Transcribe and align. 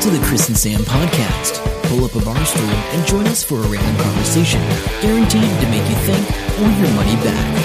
Welcome 0.00 0.14
to 0.14 0.20
the 0.22 0.28
Chris 0.28 0.48
and 0.48 0.56
Sam 0.56 0.80
podcast. 0.80 1.62
Pull 1.90 2.06
up 2.06 2.14
a 2.14 2.24
bar 2.24 2.42
stool 2.46 2.64
and 2.64 3.06
join 3.06 3.26
us 3.26 3.44
for 3.44 3.56
a 3.56 3.68
random 3.68 4.02
conversation, 4.02 4.58
guaranteed 5.02 5.42
to 5.42 5.68
make 5.68 5.86
you 5.90 5.96
think 5.96 6.26
or 6.58 6.70
your 6.80 6.88
money 6.94 7.16
back. 7.16 7.56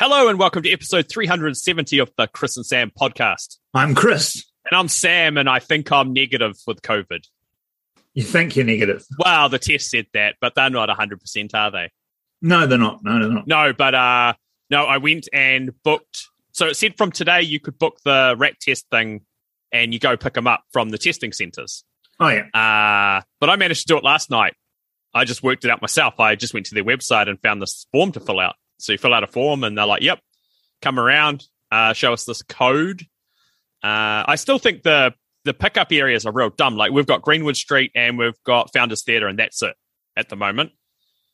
Hello 0.00 0.28
and 0.28 0.36
welcome 0.36 0.64
to 0.64 0.72
episode 0.72 1.08
370 1.08 2.00
of 2.00 2.10
the 2.16 2.26
Chris 2.26 2.56
and 2.56 2.66
Sam 2.66 2.90
podcast. 2.90 3.58
I'm 3.72 3.94
Chris. 3.94 4.44
And 4.68 4.76
I'm 4.76 4.88
Sam, 4.88 5.36
and 5.36 5.48
I 5.48 5.60
think 5.60 5.92
I'm 5.92 6.12
negative 6.12 6.56
with 6.66 6.82
COVID. 6.82 7.20
You 8.14 8.24
think 8.24 8.56
you're 8.56 8.64
negative? 8.64 9.04
Well, 9.16 9.48
the 9.48 9.60
test 9.60 9.90
said 9.90 10.06
that, 10.12 10.34
but 10.40 10.56
they're 10.56 10.70
not 10.70 10.88
100%, 10.88 11.54
are 11.54 11.70
they? 11.70 11.92
No, 12.40 12.66
they're 12.66 12.78
not. 12.78 13.02
No, 13.02 13.18
they're 13.18 13.30
not. 13.30 13.46
No, 13.46 13.72
but 13.72 13.94
uh, 13.94 14.34
no, 14.70 14.84
I 14.84 14.98
went 14.98 15.28
and 15.32 15.72
booked. 15.82 16.26
So 16.52 16.66
it 16.66 16.74
said 16.74 16.96
from 16.96 17.12
today 17.12 17.42
you 17.42 17.60
could 17.60 17.78
book 17.78 17.98
the 18.04 18.34
rat 18.38 18.54
test 18.60 18.86
thing 18.90 19.22
and 19.72 19.92
you 19.92 20.00
go 20.00 20.16
pick 20.16 20.34
them 20.34 20.46
up 20.46 20.62
from 20.72 20.90
the 20.90 20.98
testing 20.98 21.32
centres. 21.32 21.84
Oh 22.20 22.28
yeah. 22.28 22.46
Uh, 22.52 23.22
but 23.40 23.50
I 23.50 23.56
managed 23.56 23.86
to 23.86 23.94
do 23.94 23.98
it 23.98 24.04
last 24.04 24.30
night. 24.30 24.54
I 25.14 25.24
just 25.24 25.42
worked 25.42 25.64
it 25.64 25.70
out 25.70 25.80
myself. 25.80 26.20
I 26.20 26.34
just 26.34 26.54
went 26.54 26.66
to 26.66 26.74
their 26.74 26.84
website 26.84 27.28
and 27.28 27.40
found 27.40 27.62
this 27.62 27.86
form 27.92 28.12
to 28.12 28.20
fill 28.20 28.40
out. 28.40 28.56
So 28.78 28.92
you 28.92 28.98
fill 28.98 29.14
out 29.14 29.24
a 29.24 29.26
form 29.26 29.64
and 29.64 29.76
they're 29.76 29.86
like, 29.86 30.02
yep, 30.02 30.20
come 30.82 30.98
around, 30.98 31.44
uh, 31.72 31.92
show 31.92 32.12
us 32.12 32.24
this 32.24 32.42
code. 32.42 33.02
Uh, 33.82 34.26
I 34.26 34.36
still 34.36 34.58
think 34.58 34.82
the 34.82 35.14
the 35.44 35.54
pickup 35.54 35.92
areas 35.92 36.26
are 36.26 36.32
real 36.32 36.50
dumb. 36.50 36.76
Like 36.76 36.92
we've 36.92 37.06
got 37.06 37.22
Greenwood 37.22 37.56
Street 37.56 37.92
and 37.94 38.18
we've 38.18 38.42
got 38.44 38.72
Founders 38.74 39.04
Theatre, 39.04 39.28
and 39.28 39.38
that's 39.38 39.62
it 39.62 39.74
at 40.16 40.28
the 40.28 40.36
moment. 40.36 40.72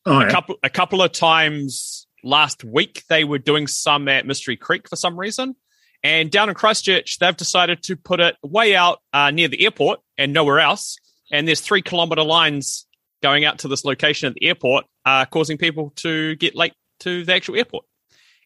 Oh 0.07 0.21
A 0.21 0.31
couple 0.31 0.57
a 0.63 0.71
couple 0.71 1.03
of 1.03 1.13
times 1.13 2.07
last 2.23 2.65
week 2.65 3.05
they 3.09 3.25
were 3.25 3.39
doing 3.39 3.67
some 3.67 4.09
at 4.09 4.27
Mystery 4.27 4.57
Creek 4.57 4.89
for 4.89 4.97
some 4.97 5.19
reason. 5.19 5.57
And 6.03 6.31
down 6.31 6.51
in 6.51 6.55
Christchurch, 6.55 7.19
they've 7.19 7.37
decided 7.37 7.83
to 7.85 7.97
put 7.97 8.21
it 8.21 8.37
way 8.43 8.77
out 8.77 9.01
uh, 9.15 9.31
near 9.31 9.49
the 9.49 9.65
airport 9.65 10.01
and 10.19 10.35
nowhere 10.35 10.61
else. 10.61 10.99
And 11.33 11.49
there's 11.49 11.61
three 11.61 11.81
kilometer 11.81 12.23
lines 12.23 12.87
going 13.23 13.47
out 13.47 13.61
to 13.61 13.69
this 13.69 13.87
location 13.87 14.29
at 14.29 14.35
the 14.35 14.47
airport, 14.47 14.85
uh, 15.07 15.25
causing 15.25 15.57
people 15.57 15.95
to 15.97 16.37
get 16.37 16.55
late 16.55 16.75
to 17.01 17.25
the 17.25 17.35
actual 17.35 17.57
airport. 17.57 17.87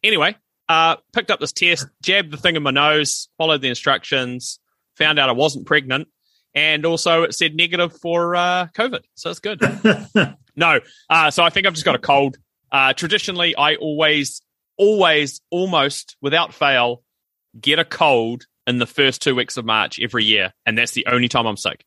Anyway, 0.04 0.36
uh, 0.68 0.96
picked 1.12 1.32
up 1.32 1.40
this 1.40 1.52
test, 1.52 1.88
jabbed 2.00 2.30
the 2.30 2.36
thing 2.36 2.54
in 2.54 2.62
my 2.62 2.70
nose, 2.70 3.28
followed 3.38 3.60
the 3.60 3.68
instructions, 3.68 4.60
found 4.96 5.18
out 5.18 5.28
I 5.28 5.32
wasn't 5.32 5.66
pregnant, 5.66 6.06
and 6.54 6.84
also 6.86 7.22
it 7.24 7.34
said 7.34 7.54
negative 7.54 7.92
for 8.00 8.34
uh, 8.36 8.66
COVID. 8.74 9.00
So 9.14 9.30
it's 9.30 9.40
good. 9.40 9.60
No, 10.56 10.80
uh, 11.08 11.30
so 11.30 11.44
I 11.44 11.50
think 11.50 11.68
I've 11.68 11.74
just 11.74 11.84
got 11.84 11.94
a 11.94 12.00
cold. 12.00 12.36
Uh, 12.72 12.92
traditionally, 12.92 13.54
I 13.54 13.76
always, 13.76 14.42
always, 14.76 15.40
almost 15.52 16.16
without 16.20 16.52
fail, 16.52 17.04
get 17.60 17.78
a 17.78 17.84
cold 17.84 18.42
in 18.66 18.78
the 18.78 18.86
first 18.86 19.22
two 19.22 19.36
weeks 19.36 19.56
of 19.56 19.64
March 19.64 20.00
every 20.02 20.24
year, 20.24 20.52
and 20.66 20.76
that's 20.76 20.90
the 20.92 21.06
only 21.06 21.28
time 21.28 21.46
I'm 21.46 21.56
sick 21.56 21.84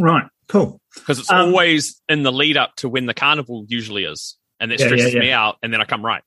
right. 0.00 0.24
Cool. 0.48 0.80
because 0.94 1.18
it's 1.18 1.30
Um, 1.30 1.48
always 1.48 2.00
in 2.08 2.22
the 2.22 2.32
lead 2.32 2.56
up 2.56 2.74
to 2.76 2.88
when 2.88 3.04
the 3.04 3.12
carnival 3.12 3.66
usually 3.68 4.04
is, 4.04 4.38
and 4.60 4.70
that 4.70 4.80
Yeah, 4.80 4.86
stresses 4.86 5.12
yeah, 5.12 5.20
me 5.20 5.30
out, 5.30 5.58
and 5.62 5.70
then 5.70 5.82
I 5.82 5.84
come 5.84 6.02
right. 6.02 6.22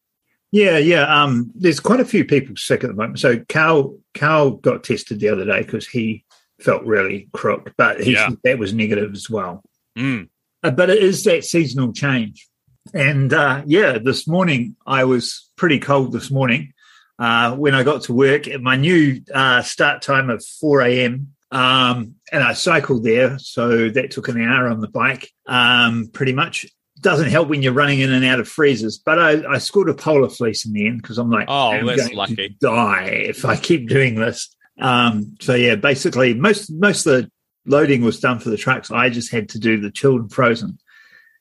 Yeah, 0.52 0.78
yeah. 0.78 1.24
Um, 1.24 1.52
there's 1.56 1.80
quite 1.80 2.02
a 2.02 2.06
few 2.06 2.24
people 2.24 2.56
sick 2.56 2.84
at 2.84 2.88
the 2.92 2.96
moment. 2.96 3.18
So 3.20 3.44
Carl, 3.50 3.98
Carl 4.14 4.52
got 4.52 4.84
tested 4.84 5.20
the 5.20 5.30
other 5.30 5.46
day 5.46 5.64
because 5.64 5.88
he 5.88 6.24
felt 6.62 6.84
really 6.84 7.30
crook, 7.34 7.74
but 7.78 8.02
he 8.02 8.14
Yeah. 8.14 8.30
that 8.44 8.60
was 8.60 8.74
negative 8.74 9.14
as 9.14 9.30
well. 9.30 9.64
Mm. 9.98 10.30
Uh, 10.64 10.72
but 10.72 10.90
it 10.90 11.02
is 11.04 11.24
that 11.24 11.46
seasonal 11.46 11.94
change. 11.94 12.48
And 12.94 13.32
uh, 13.34 13.64
yeah, 13.66 13.98
this 13.98 14.28
morning 14.28 14.76
I 14.86 15.04
was 15.04 15.50
pretty 15.56 15.80
cold 15.80 16.12
this 16.12 16.32
morning 16.32 16.74
uh, 17.20 17.56
when 17.56 17.74
I 17.76 17.84
got 17.84 18.04
to 18.04 18.14
work 18.14 18.48
at 18.48 18.62
my 18.62 18.76
new 18.76 19.22
uh, 19.34 19.62
start 19.62 20.02
time 20.02 20.30
of 20.30 20.44
4 20.46 20.82
a.m. 20.82 21.34
Um, 21.52 22.16
and 22.32 22.44
I 22.44 22.54
cycled 22.54 23.04
there. 23.04 23.38
So 23.40 23.90
that 23.90 24.12
took 24.12 24.28
an 24.28 24.42
hour 24.42 24.68
on 24.68 24.82
the 24.82 24.88
bike, 24.88 25.30
um, 25.48 26.10
pretty 26.14 26.34
much. 26.34 26.66
Doesn't 27.02 27.30
help 27.30 27.48
when 27.48 27.62
you're 27.64 27.72
running 27.74 28.00
in 28.02 28.12
and 28.12 28.26
out 28.26 28.42
of 28.42 28.48
freezers, 28.50 28.98
but 28.98 29.18
I, 29.20 29.54
I 29.54 29.58
scored 29.60 29.88
a 29.90 29.94
polar 29.94 30.28
fleece 30.30 30.66
in 30.66 30.74
the 30.74 30.86
end 30.86 31.02
because 31.02 31.18
I'm 31.18 31.30
like, 31.30 31.46
Oh, 31.50 31.72
I'm 31.72 31.86
that's 31.86 32.02
going 32.02 32.10
to 32.12 32.16
lucky. 32.18 32.58
die 32.60 33.06
if 33.06 33.46
I 33.46 33.56
keep 33.56 33.88
doing 33.88 34.16
this. 34.16 34.54
Um, 34.80 35.36
so 35.42 35.56
yeah, 35.56 35.76
basically 35.76 36.34
most 36.34 36.72
most 36.72 37.06
of 37.06 37.24
the 37.24 37.32
loading 37.66 38.02
was 38.02 38.20
done 38.20 38.40
for 38.40 38.50
the 38.50 38.58
trucks. 38.58 38.92
I 38.92 39.10
just 39.10 39.32
had 39.32 39.50
to 39.50 39.60
do 39.60 39.80
the 39.80 39.92
chilled 39.92 40.22
and 40.22 40.32
frozen 40.32 40.80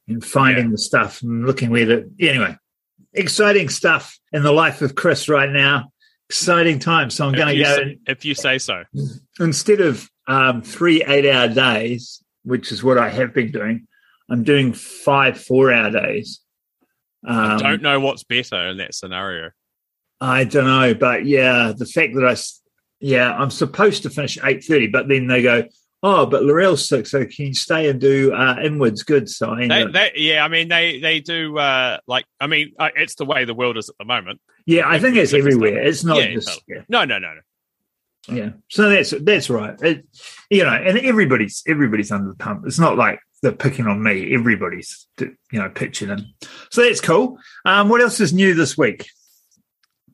and 0.08 0.24
finding 0.24 0.70
the 0.70 0.78
stuff 0.78 1.22
and 1.22 1.46
looking 1.46 1.70
where 1.70 1.86
to 1.86 2.10
anyway. 2.20 2.56
Exciting 3.14 3.68
stuff 3.68 4.18
in 4.32 4.42
the 4.42 4.52
life 4.52 4.82
of 4.82 4.94
Chris 4.94 5.28
right 5.28 5.50
now. 5.50 5.90
Exciting 6.28 6.78
time. 6.78 7.10
So 7.10 7.26
I'm 7.26 7.32
going 7.32 7.56
to 7.56 7.62
go 7.62 7.76
say- 7.76 7.98
if 8.06 8.24
you 8.24 8.34
say 8.34 8.58
so. 8.58 8.84
instead 9.40 9.80
of 9.80 10.08
um, 10.26 10.62
three 10.62 11.02
eight 11.04 11.28
hour 11.30 11.48
days, 11.48 12.22
which 12.42 12.70
is 12.72 12.82
what 12.84 12.98
I 12.98 13.08
have 13.08 13.32
been 13.32 13.50
doing, 13.50 13.86
I'm 14.28 14.44
doing 14.44 14.72
five 14.72 15.40
four 15.40 15.72
hour 15.72 15.90
days. 15.90 16.40
Um, 17.26 17.58
Don't 17.58 17.82
know 17.82 17.98
what's 18.00 18.24
better 18.24 18.68
in 18.68 18.76
that 18.78 18.94
scenario. 18.94 19.50
I 20.20 20.44
don't 20.44 20.66
know, 20.66 20.94
but 20.94 21.24
yeah, 21.24 21.72
the 21.76 21.86
fact 21.86 22.14
that 22.14 22.24
I, 22.24 22.36
yeah, 23.00 23.32
I'm 23.32 23.50
supposed 23.50 24.02
to 24.04 24.10
finish 24.10 24.38
eight 24.44 24.64
thirty, 24.64 24.86
but 24.86 25.08
then 25.08 25.26
they 25.26 25.42
go, 25.42 25.64
oh, 26.02 26.26
but 26.26 26.44
Laurel's 26.44 26.88
sick, 26.88 27.06
so 27.06 27.24
can 27.24 27.46
you 27.46 27.54
stay 27.54 27.88
and 27.88 28.00
do 28.00 28.32
uh, 28.32 28.56
inwards? 28.62 29.02
Good, 29.02 29.28
so 29.28 29.50
I 29.50 29.66
They, 29.68 29.86
they, 29.86 30.12
yeah, 30.16 30.44
I 30.44 30.48
mean, 30.48 30.68
they 30.68 31.00
they 31.00 31.20
do 31.20 31.58
uh, 31.58 31.98
like. 32.06 32.24
I 32.40 32.46
mean, 32.46 32.72
uh, 32.78 32.90
it's 32.96 33.14
the 33.16 33.24
way 33.24 33.44
the 33.44 33.54
world 33.54 33.76
is 33.78 33.88
at 33.88 33.96
the 33.98 34.04
moment. 34.04 34.40
yeah, 34.66 34.82
I 34.88 34.98
think 34.98 35.16
it's 35.16 35.32
everywhere. 35.32 35.80
It's 35.82 36.04
not 36.04 36.18
Yeah, 36.18 36.34
just 36.34 36.62
yeah, 36.68 36.82
No, 36.88 37.04
no, 37.04 37.18
no, 37.18 37.34
no. 37.34 38.34
yeah. 38.34 38.50
So 38.68 38.88
that's 38.88 39.10
that's 39.22 39.50
right. 39.50 39.80
It, 39.82 40.06
you 40.50 40.64
know, 40.64 40.70
and 40.74 40.98
everybody's 40.98 41.62
everybody's 41.66 42.10
under 42.12 42.28
the 42.30 42.36
pump. 42.36 42.64
It's 42.66 42.78
not 42.78 42.96
like 42.96 43.20
they're 43.42 43.52
picking 43.52 43.86
on 43.86 44.02
me. 44.02 44.34
Everybody's 44.34 45.06
you 45.20 45.36
know 45.52 45.68
pitching 45.70 46.10
in. 46.10 46.26
So 46.70 46.82
that's 46.82 47.00
cool. 47.00 47.38
Um, 47.64 47.88
what 47.88 48.00
else 48.00 48.20
is 48.20 48.32
new 48.32 48.54
this 48.54 48.76
week? 48.76 49.08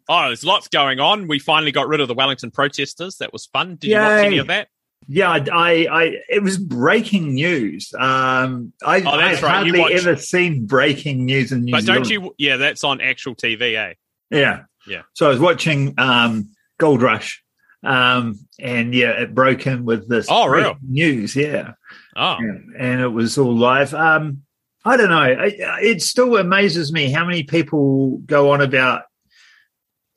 Oh, 0.08 0.26
there's 0.26 0.44
lots 0.44 0.68
going 0.68 1.00
on. 1.00 1.28
We 1.28 1.38
finally 1.38 1.72
got 1.72 1.88
rid 1.88 2.00
of 2.00 2.08
the 2.08 2.14
Wellington 2.14 2.50
protesters. 2.50 3.16
That 3.18 3.32
was 3.32 3.46
fun. 3.46 3.76
Did 3.76 3.90
you 3.90 3.96
watch 3.96 4.24
any 4.24 4.38
of 4.38 4.48
that? 4.48 4.68
Yeah, 5.06 5.30
I, 5.30 5.36
I, 5.52 5.70
I 6.02 6.16
it 6.30 6.42
was 6.42 6.56
breaking 6.58 7.34
news. 7.34 7.92
Um, 7.98 8.72
I, 8.84 9.00
Oh, 9.02 9.10
I've 9.10 9.42
right. 9.42 9.52
Hardly 9.52 9.80
watch- 9.80 9.92
ever 9.92 10.16
seen 10.16 10.66
breaking 10.66 11.24
news 11.26 11.52
in 11.52 11.64
New 11.64 11.72
But 11.72 11.82
Zealand. 11.84 12.04
don't 12.04 12.10
you? 12.10 12.34
Yeah, 12.38 12.56
that's 12.56 12.84
on 12.84 13.00
actual 13.00 13.34
TV, 13.34 13.74
eh? 13.76 13.94
Yeah. 14.30 14.62
Yeah. 14.86 15.02
So 15.14 15.26
I 15.26 15.28
was 15.30 15.40
watching 15.40 15.94
um, 15.98 16.50
Gold 16.78 17.00
Rush, 17.02 17.42
um, 17.82 18.38
and 18.58 18.94
yeah, 18.94 19.10
it 19.10 19.34
broke 19.34 19.66
in 19.66 19.84
with 19.84 20.08
this 20.08 20.26
Oh, 20.30 20.46
real? 20.46 20.76
news. 20.82 21.36
Yeah. 21.36 21.72
Oh, 22.16 22.36
Yeah. 22.40 22.58
And 22.78 23.00
it 23.00 23.08
was 23.08 23.36
all 23.38 23.54
live. 23.56 23.92
Um, 23.94 24.42
I 24.86 24.96
don't 24.96 25.10
know. 25.10 25.22
It, 25.22 25.54
it 25.58 26.02
still 26.02 26.36
amazes 26.36 26.92
me 26.92 27.10
how 27.10 27.24
many 27.24 27.42
people 27.42 28.18
go 28.26 28.50
on 28.52 28.60
about 28.60 29.02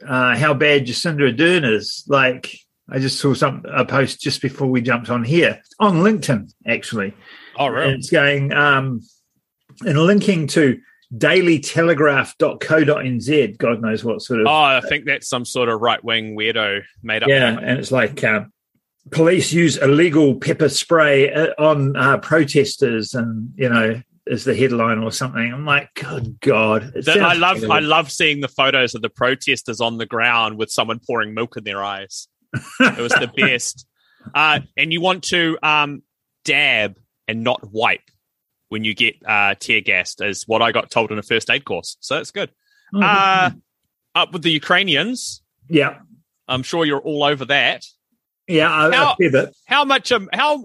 uh, 0.06 0.36
how 0.38 0.54
bad 0.54 0.86
Jacinda 0.86 1.34
Ardern 1.34 1.70
is. 1.72 2.04
Like, 2.08 2.58
I 2.90 3.00
just 3.00 3.20
saw 3.20 3.34
some 3.34 3.64
a 3.72 3.86
post 3.86 4.20
just 4.22 4.42
before 4.42 4.68
we 4.68 4.82
jumped 4.82 5.10
on 5.10 5.24
here 5.24 5.62
on 5.80 5.98
LinkedIn, 5.98 6.52
actually. 6.68 7.14
oh, 7.58 7.66
And 7.68 7.76
really? 7.76 7.94
it's 7.94 8.10
going 8.10 8.52
um, 8.54 9.02
and 9.86 9.98
linking 10.00 10.48
to 10.48 10.80
dailytelegraph.co.nz. 11.16 13.58
God 13.58 13.82
knows 13.82 14.04
what 14.04 14.22
sort 14.22 14.42
of 14.42 14.48
Oh, 14.48 14.52
I 14.52 14.82
think 14.82 15.06
that's 15.06 15.28
some 15.28 15.46
sort 15.46 15.70
of 15.70 15.82
right 15.82 16.04
wing 16.04 16.36
weirdo 16.36 16.82
made 17.04 17.24
up. 17.24 17.30
yeah, 17.30 17.58
and 17.58 17.80
it's 17.80 17.92
like 17.92 18.24
um, 18.24 18.52
police 19.12 19.54
use 19.54 19.78
illegal 19.78 20.36
pepper 20.36 20.70
spray 20.70 21.32
uh, 21.32 21.50
on 21.58 21.96
uh, 21.96 22.18
protesters, 22.18 23.14
and 23.14 23.54
you 23.56 23.70
know, 23.70 24.02
is 24.30 24.44
the 24.44 24.56
headline 24.56 25.00
or 25.00 25.12
something. 25.12 25.42
I'm 25.54 25.66
like, 25.66 25.90
good 25.96 26.40
God! 26.40 26.92
That- 26.96 27.22
I 27.22 27.34
love, 27.34 27.64
I 27.70 27.80
love 27.80 28.12
seeing 28.12 28.42
the 28.42 28.48
photos 28.48 28.96
of 28.96 29.02
the 29.02 29.10
protesters 29.10 29.82
on 29.82 29.98
the 29.98 30.06
ground 30.06 30.58
with 30.58 30.70
someone 30.72 31.00
pouring 31.06 31.34
milk 31.34 31.58
in 31.58 31.64
their 31.64 31.84
eyes. 31.84 32.28
It 32.80 32.98
was 33.00 33.12
the 33.14 33.32
best. 33.38 33.86
Uh, 34.34 34.60
and 34.76 34.92
you 34.92 35.00
want 35.02 35.24
to 35.26 35.58
um, 35.64 36.02
dab 36.46 36.98
and 37.28 37.44
not 37.44 37.72
wipe 37.72 38.02
when 38.70 38.84
you 38.84 38.94
get 38.94 39.16
uh, 39.26 39.56
tear 39.60 39.80
gassed, 39.82 40.22
is 40.22 40.44
what 40.48 40.62
I 40.62 40.72
got 40.72 40.92
told 40.92 41.12
in 41.12 41.18
a 41.18 41.24
first 41.24 41.50
aid 41.50 41.64
course. 41.66 41.96
So 42.02 42.16
that's 42.16 42.32
good. 42.32 42.52
Oh, 42.94 43.02
Uh, 43.02 43.52
up 44.16 44.34
with 44.34 44.42
the 44.44 44.52
Ukrainians, 44.52 45.42
yeah, 45.70 46.00
I'm 46.48 46.64
sure 46.64 46.86
you're 46.86 47.00
all 47.02 47.24
over 47.24 47.46
that. 47.46 47.84
yeah, 48.48 48.70
I, 48.72 48.94
How- 48.96 49.16
I. 49.22 49.48
How 49.68 49.86
much? 49.86 50.12
Um, 50.12 50.30
how 50.34 50.64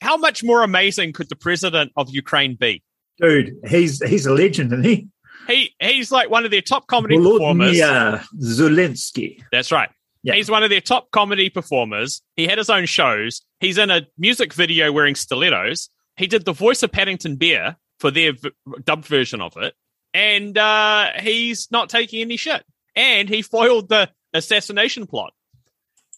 how 0.00 0.16
much 0.16 0.42
more 0.44 0.62
amazing 0.62 1.12
could 1.12 1.28
the 1.28 1.36
president 1.36 1.92
of 1.96 2.10
Ukraine 2.10 2.54
be? 2.54 2.82
dude. 3.18 3.54
He's 3.66 4.02
he's 4.02 4.26
a 4.26 4.32
legend, 4.34 4.72
isn't 4.72 4.84
he? 4.84 5.08
He 5.46 5.74
he's 5.80 6.12
like 6.12 6.28
one 6.28 6.44
of 6.44 6.50
their 6.50 6.60
top 6.60 6.86
comedy 6.86 7.16
performers. 7.38 7.78
Zelensky. 8.42 9.42
That's 9.52 9.72
right. 9.72 9.88
Yeah. 10.22 10.34
He's 10.34 10.50
one 10.50 10.62
of 10.64 10.70
their 10.70 10.80
top 10.80 11.10
comedy 11.12 11.48
performers. 11.50 12.20
He 12.34 12.46
had 12.46 12.58
his 12.58 12.68
own 12.68 12.86
shows. 12.86 13.42
He's 13.60 13.78
in 13.78 13.90
a 13.90 14.02
music 14.18 14.52
video 14.52 14.90
wearing 14.92 15.14
stilettos. 15.14 15.88
He 16.16 16.26
did 16.26 16.44
the 16.44 16.52
voice 16.52 16.82
of 16.82 16.90
Paddington 16.92 17.36
Bear 17.36 17.76
for 18.00 18.10
their 18.10 18.32
v- 18.32 18.50
dubbed 18.84 19.04
version 19.06 19.40
of 19.40 19.56
it. 19.56 19.74
and 20.12 20.56
uh, 20.58 21.12
he's 21.20 21.68
not 21.70 21.88
taking 21.88 22.20
any 22.22 22.36
shit. 22.36 22.64
And 22.94 23.28
he 23.28 23.42
foiled 23.42 23.88
the 23.88 24.10
assassination 24.34 25.06
plot. 25.06 25.32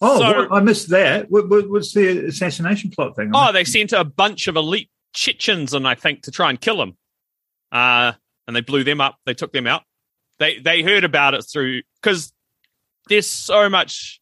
Oh, 0.01 0.19
So- 0.21 0.37
what? 0.49 0.53
I 0.53 0.61
missed 0.61 0.89
that. 0.91 1.31
What, 1.31 1.49
what, 1.49 1.69
what's 1.71 1.93
the 1.93 2.27
assassination 2.27 2.91
plot 2.91 3.17
thing? 3.17 3.31
Oh, 3.35 3.53
they 3.53 3.65
sent 3.65 3.93
a 3.93 4.05
bunch 4.05 4.47
of 4.49 4.57
elite 4.57 4.91
Chechens, 5.15 5.75
and 5.75 5.89
I 5.89 5.95
think 5.95 6.23
to 6.23 6.31
try 6.31 6.51
and 6.51 6.61
kill 6.61 6.81
him. 6.83 6.97
Uh, 7.73 8.13
and 8.47 8.55
they 8.55 8.61
blew 8.61 8.85
them 8.85 9.01
up. 9.01 9.17
They 9.27 9.35
took 9.35 9.53
them 9.53 9.67
out. 9.67 9.83
They 10.39 10.59
they 10.59 10.83
heard 10.83 11.03
about 11.05 11.35
it 11.35 11.43
through 11.43 11.83
because 12.01 12.33
there's 13.09 13.27
so 13.27 13.69
much 13.69 14.21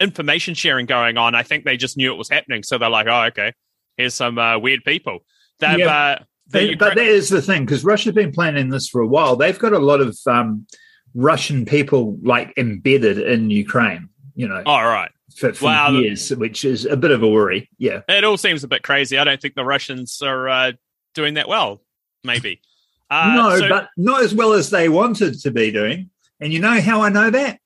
information 0.00 0.54
sharing 0.54 0.86
going 0.86 1.16
on. 1.18 1.34
I 1.34 1.42
think 1.42 1.64
they 1.64 1.76
just 1.76 1.96
knew 1.96 2.12
it 2.12 2.16
was 2.16 2.28
happening, 2.28 2.62
so 2.62 2.78
they're 2.78 2.88
like, 2.90 3.06
"Oh, 3.08 3.24
okay, 3.24 3.52
here's 3.96 4.14
some 4.14 4.38
uh, 4.38 4.58
weird 4.58 4.84
people." 4.84 5.20
They've, 5.58 5.78
Yeah. 5.80 5.96
uh, 5.96 6.18
They- 6.48 6.74
but 6.76 6.94
that 6.94 6.98
is 7.04 7.28
the 7.28 7.42
thing 7.42 7.64
because 7.64 7.84
Russia's 7.84 8.14
been 8.14 8.30
planning 8.32 8.68
this 8.70 8.88
for 8.88 9.00
a 9.00 9.06
while. 9.06 9.34
They've 9.36 9.58
got 9.58 9.72
a 9.72 9.78
lot 9.80 10.00
of 10.00 10.16
um, 10.26 10.66
Russian 11.14 11.64
people 11.66 12.18
like 12.22 12.52
embedded 12.56 13.18
in 13.18 13.50
Ukraine. 13.50 14.08
You 14.36 14.48
know, 14.48 14.62
oh, 14.66 14.76
right. 14.82 15.10
for, 15.34 15.52
for 15.54 15.64
Wow. 15.64 15.90
years, 15.92 16.30
which 16.30 16.64
is 16.64 16.84
a 16.84 16.96
bit 16.96 17.10
of 17.10 17.22
a 17.22 17.28
worry. 17.28 17.68
Yeah. 17.78 18.02
It 18.08 18.22
all 18.22 18.36
seems 18.36 18.62
a 18.64 18.68
bit 18.68 18.82
crazy. 18.82 19.16
I 19.18 19.24
don't 19.24 19.40
think 19.40 19.54
the 19.54 19.64
Russians 19.64 20.20
are 20.22 20.48
uh, 20.48 20.72
doing 21.14 21.34
that 21.34 21.48
well. 21.48 21.82
Maybe. 22.22 22.60
Uh, 23.08 23.34
no, 23.36 23.58
so 23.60 23.68
but 23.68 23.88
not 23.96 24.20
as 24.24 24.34
well 24.34 24.52
as 24.52 24.70
they 24.70 24.88
wanted 24.88 25.38
to 25.40 25.52
be 25.52 25.70
doing. 25.70 26.10
And 26.40 26.52
you 26.52 26.58
know 26.58 26.80
how 26.80 27.02
I 27.02 27.08
know 27.08 27.30
that? 27.30 27.60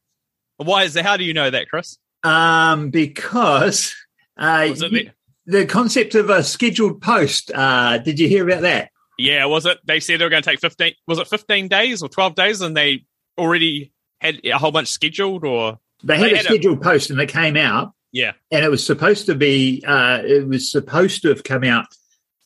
why 0.59 0.85
is 0.85 0.93
that? 0.93 1.07
How 1.07 1.17
do 1.17 1.25
you 1.25 1.33
know 1.33 1.49
that, 1.49 1.71
Chris? 1.71 1.97
Um, 2.23 2.91
because 2.91 3.95
uh, 4.37 4.69
you- 4.91 5.11
the 5.47 5.65
concept 5.65 6.15
of 6.15 6.29
a 6.29 6.45
scheduled 6.45 7.01
post. 7.01 7.51
Uh, 7.55 7.97
did 7.97 8.19
you 8.21 8.29
hear 8.29 8.47
about 8.47 8.61
that? 8.61 8.91
Yeah, 9.19 9.47
was 9.47 9.65
it? 9.65 9.79
They 9.87 9.99
said 9.99 10.21
they 10.21 10.25
were 10.27 10.31
going 10.31 10.43
to 10.43 10.51
take 10.51 10.61
fifteen. 10.61 10.93
Was 11.09 11.19
it 11.19 11.27
fifteen 11.27 11.69
days 11.69 12.03
or 12.03 12.11
twelve 12.11 12.35
days, 12.35 12.61
and 12.61 12.77
they 12.77 13.07
already 13.39 13.93
had 14.21 14.41
a 14.45 14.59
whole 14.59 14.73
bunch 14.73 14.89
scheduled? 14.89 15.47
Or 15.47 15.79
They 16.03 16.17
had 16.19 16.27
They 16.27 16.33
a 16.33 16.37
had 16.37 16.47
a- 16.47 16.49
scheduled 16.49 16.83
post 16.83 17.11
and 17.11 17.21
it 17.21 17.29
came 17.29 17.57
out, 17.57 17.93
yeah, 18.13 18.33
and 18.51 18.65
it 18.65 18.71
was 18.71 18.85
supposed 18.85 19.27
to 19.27 19.35
be. 19.35 19.83
Uh, 19.87 20.23
it 20.25 20.47
was 20.49 20.71
supposed 20.71 21.23
to 21.23 21.29
have 21.29 21.45
come 21.45 21.65
out 21.65 21.87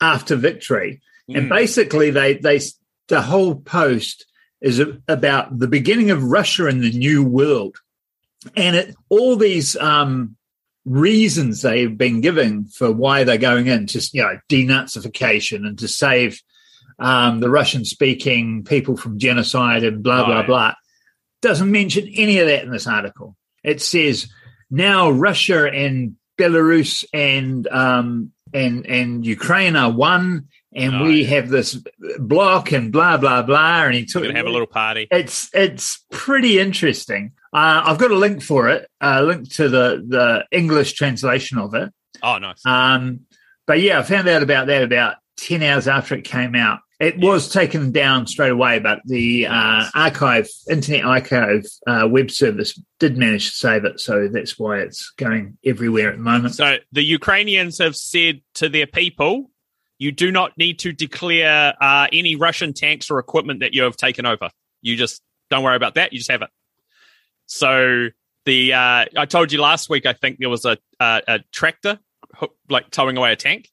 after 0.01 0.37
victory, 0.37 1.01
and 1.29 1.47
Mm. 1.47 1.49
basically 1.51 2.11
they 2.11 2.35
they 2.35 2.61
the 3.09 3.23
whole 3.23 3.57
post 3.57 4.27
is 4.61 4.81
about 5.09 5.59
the 5.59 5.69
beginning 5.69 6.11
of 6.11 6.23
Russia 6.25 6.67
and 6.67 6.83
the 6.83 6.91
new 6.93 7.23
world, 7.23 7.77
and 8.57 8.77
it 8.77 8.95
all 9.09 9.37
these 9.37 9.77
um, 9.77 10.37
reasons 10.85 11.63
they've 11.63 11.97
been 11.97 12.21
giving 12.21 12.65
for 12.67 12.91
why 12.93 13.25
they're 13.25 13.39
going 13.39 13.67
in, 13.69 13.87
just 13.87 14.13
you 14.15 14.23
know, 14.23 14.39
denazification 14.51 15.67
and 15.67 15.79
to 15.79 15.89
save 15.89 16.41
um, 16.99 17.41
the 17.41 17.51
Russian 17.51 17.85
speaking 17.85 18.65
people 18.65 18.97
from 18.97 19.19
genocide 19.19 19.85
and 19.85 20.03
blah 20.03 20.25
blah 20.27 20.43
blah. 20.43 20.75
Doesn't 21.41 21.71
mention 21.71 22.09
any 22.15 22.39
of 22.39 22.47
that 22.49 22.65
in 22.65 22.71
this 22.71 22.87
article. 22.87 23.37
It 23.65 23.81
says 23.81 24.29
now 24.71 25.11
Russia 25.11 25.65
and 25.71 26.17
Belarus 26.39 27.05
and 27.13 27.67
um, 27.69 28.33
and 28.53 28.87
and 28.87 29.25
Ukraine 29.27 29.77
are 29.77 29.91
one, 29.91 30.49
and 30.75 30.95
Oh, 30.97 31.05
we 31.05 31.23
yeah. 31.23 31.29
have 31.37 31.49
this 31.49 31.83
block 32.19 32.73
and 32.73 32.93
blah 32.93 33.17
blah 33.17 33.43
blah. 33.43 33.85
And 33.87 33.95
he 33.95 34.05
took 34.05 34.25
have 34.25 34.47
a 34.47 34.51
little 34.51 34.67
party. 34.67 35.09
it's 35.11 35.49
it's 35.55 36.05
pretty 36.11 36.59
interesting. 36.59 37.33
Uh, 37.53 37.83
I've 37.87 37.99
got 37.99 38.11
a 38.11 38.17
link 38.17 38.43
for 38.43 38.69
it, 38.69 38.89
a 39.01 39.23
link 39.23 39.49
to 39.55 39.69
the 39.69 40.05
the 40.07 40.45
English 40.51 40.95
translation 40.95 41.59
of 41.59 41.75
it. 41.75 41.93
Oh, 42.23 42.39
nice. 42.39 42.65
Um, 42.67 43.21
but 43.67 43.81
yeah, 43.81 43.99
I 44.01 44.03
found 44.03 44.29
out 44.29 44.43
about 44.43 44.67
that 44.67 44.83
about 44.83 45.17
ten 45.37 45.63
hours 45.63 45.89
after 45.89 46.15
it 46.15 46.25
came 46.25 46.55
out. 46.55 46.81
It 47.01 47.19
was 47.19 47.53
taken 47.53 47.91
down 47.91 48.27
straight 48.27 48.53
away, 48.53 48.79
but 48.79 49.01
the 49.05 49.49
uh, 49.49 49.87
archive, 49.95 50.49
Internet 50.71 51.05
Archive 51.05 51.65
uh, 51.87 52.07
web 52.09 52.31
service 52.31 52.81
did 53.01 53.19
manage 53.19 53.51
to 53.51 53.57
save 53.57 53.85
it, 53.85 53.99
so 54.01 54.29
that's 54.29 54.59
why 54.59 54.79
it's 54.79 55.11
going 55.11 55.59
everywhere 55.65 56.11
at 56.11 56.17
the 56.17 56.23
moment. 56.23 56.55
So 56.55 56.77
the 56.93 57.03
Ukrainians 57.03 57.79
have 57.79 57.97
said 57.97 58.43
to 58.55 58.69
their 58.69 58.87
people, 58.87 59.51
you 59.99 60.13
do 60.13 60.31
not 60.31 60.57
need 60.57 60.79
to 60.81 60.93
declare 60.93 61.75
uh, 61.81 62.07
any 62.13 62.37
Russian 62.37 62.73
tanks 62.73 63.11
or 63.11 63.19
equipment 63.19 63.61
that 63.61 63.75
you 63.75 63.83
have 63.83 63.97
taken 63.97 64.25
over. 64.25 64.51
You 64.81 64.97
just 64.97 65.21
don't 65.51 65.65
worry 65.65 65.77
about 65.77 65.97
that. 65.97 66.13
You 66.13 66.19
just 66.19 66.31
have 66.31 66.43
it. 66.43 66.51
So 67.47 68.09
the 68.45 68.73
uh, 68.73 69.05
I 69.17 69.27
told 69.27 69.53
you 69.53 69.61
last 69.61 69.91
week. 69.91 70.07
I 70.07 70.13
think 70.13 70.39
there 70.39 70.49
was 70.51 70.65
a 70.65 70.79
a, 71.01 71.23
a 71.27 71.39
tractor 71.53 71.99
like 72.69 72.91
towing 72.91 73.17
away 73.17 73.33
a 73.33 73.37
tank. 73.37 73.69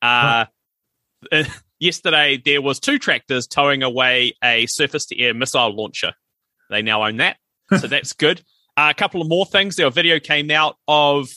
Uh, 0.00 0.46
yesterday 1.78 2.40
there 2.42 2.62
was 2.62 2.80
two 2.80 2.98
tractors 2.98 3.46
towing 3.46 3.82
away 3.82 4.34
a 4.42 4.66
surface 4.66 5.06
to 5.06 5.20
air 5.20 5.34
missile 5.34 5.74
launcher. 5.74 6.12
They 6.70 6.82
now 6.82 7.04
own 7.04 7.18
that, 7.18 7.36
so 7.78 7.86
that's 7.86 8.12
good. 8.12 8.42
Uh, 8.76 8.88
a 8.90 8.94
couple 8.94 9.22
of 9.22 9.28
more 9.28 9.46
things. 9.46 9.76
Their 9.76 9.90
video 9.90 10.18
came 10.18 10.50
out 10.50 10.76
of 10.86 11.28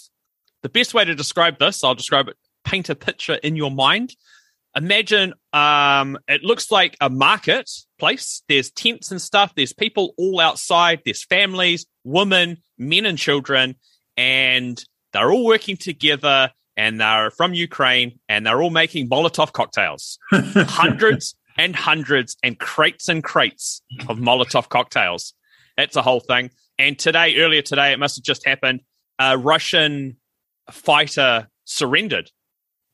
the 0.61 0.69
best 0.69 0.93
way 0.93 1.05
to 1.05 1.15
describe 1.15 1.57
this. 1.59 1.83
I'll 1.83 1.95
describe 1.95 2.27
it. 2.27 2.35
Paint 2.65 2.89
a 2.89 2.95
picture 2.95 3.35
in 3.35 3.55
your 3.55 3.71
mind. 3.71 4.15
Imagine 4.75 5.33
um, 5.51 6.17
it 6.27 6.43
looks 6.43 6.69
like 6.69 6.95
a 7.01 7.09
market 7.09 7.69
place. 7.97 8.43
There's 8.47 8.71
tents 8.71 9.11
and 9.11 9.21
stuff. 9.21 9.53
There's 9.55 9.73
people 9.73 10.13
all 10.17 10.39
outside. 10.39 11.01
There's 11.05 11.23
families, 11.23 11.85
women, 12.03 12.57
men, 12.77 13.05
and 13.05 13.17
children, 13.17 13.75
and 14.15 14.81
they're 15.11 15.31
all 15.31 15.45
working 15.45 15.77
together. 15.77 16.51
And 16.79 17.01
they're 17.01 17.29
from 17.31 17.53
Ukraine, 17.53 18.19
and 18.29 18.45
they're 18.45 18.61
all 18.61 18.69
making 18.69 19.09
Molotov 19.09 19.51
cocktails 19.51 20.17
hundreds 20.31 21.35
and 21.57 21.75
hundreds 21.75 22.37
and 22.41 22.57
crates 22.57 23.09
and 23.09 23.21
crates 23.21 23.81
of 24.07 24.17
Molotov 24.17 24.69
cocktails. 24.69 25.33
That's 25.75 25.97
a 25.97 26.01
whole 26.01 26.21
thing. 26.21 26.51
And 26.77 26.97
today, 26.97 27.35
earlier 27.35 27.61
today, 27.61 27.91
it 27.91 27.99
must 27.99 28.15
have 28.15 28.23
just 28.23 28.45
happened. 28.45 28.79
A 29.19 29.37
Russian 29.37 30.15
fighter 30.71 31.49
surrendered. 31.65 32.31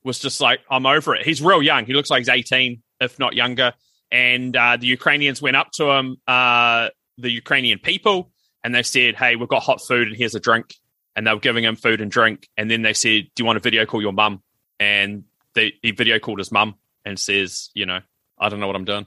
Was 0.03 0.17
just 0.17 0.41
like, 0.41 0.61
I'm 0.67 0.88
over 0.88 1.13
it. 1.13 1.23
He's 1.23 1.43
real 1.43 1.61
young. 1.61 1.85
He 1.85 1.93
looks 1.93 2.09
like 2.09 2.21
he's 2.21 2.29
18, 2.29 2.81
if 3.01 3.19
not 3.19 3.33
younger. 3.33 3.73
And 4.11 4.57
uh, 4.57 4.77
the 4.77 4.88
Ukrainians 4.88 5.43
went 5.43 5.57
up 5.57 5.69
to 5.73 5.91
him, 5.91 6.17
uh, 6.27 6.89
the 7.19 7.29
Ukrainian 7.29 7.77
people, 7.77 8.31
and 8.63 8.73
they 8.73 8.81
said, 8.81 9.15
Hey, 9.15 9.35
we've 9.35 9.47
got 9.47 9.61
hot 9.61 9.79
food 9.88 10.07
and 10.07 10.17
here's 10.17 10.33
a 10.33 10.39
drink. 10.39 10.73
And 11.15 11.25
they 11.25 11.33
were 11.33 11.39
giving 11.39 11.63
him 11.63 11.75
food 11.75 12.01
and 12.01 12.12
drink. 12.12 12.50
And 12.57 12.69
then 12.69 12.81
they 12.81 12.94
said, 12.94 13.29
Do 13.35 13.41
you 13.41 13.45
want 13.45 13.56
to 13.57 13.62
video 13.62 13.85
call 13.85 14.01
your 14.01 14.13
mum? 14.13 14.41
And 14.79 15.23
they, 15.53 15.73
he 15.81 15.91
video 15.91 16.19
called 16.19 16.39
his 16.39 16.51
mum 16.51 16.75
and 17.06 17.17
says, 17.19 17.69
You 17.74 17.86
know, 17.86 18.00
I 18.38 18.50
don't 18.50 18.60
know 18.60 18.67
what 18.67 18.75
I'm 18.75 18.86
doing. 18.86 19.05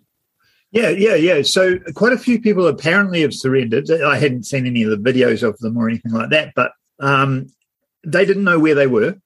Yeah, 0.70 0.90
yeah, 0.90 1.14
yeah. 1.14 1.42
So 1.42 1.78
quite 1.94 2.12
a 2.12 2.18
few 2.18 2.40
people 2.40 2.66
apparently 2.66 3.22
have 3.22 3.32
surrendered. 3.34 3.90
I 3.90 4.18
hadn't 4.18 4.44
seen 4.44 4.66
any 4.66 4.82
of 4.82 4.90
the 4.90 4.96
videos 5.12 5.42
of 5.46 5.58
them 5.58 5.76
or 5.78 5.88
anything 5.88 6.12
like 6.12 6.30
that, 6.30 6.52
but 6.54 6.72
um, 7.00 7.46
they 8.04 8.24
didn't 8.26 8.44
know 8.44 8.58
where 8.58 8.74
they 8.74 8.86
were. 8.86 9.16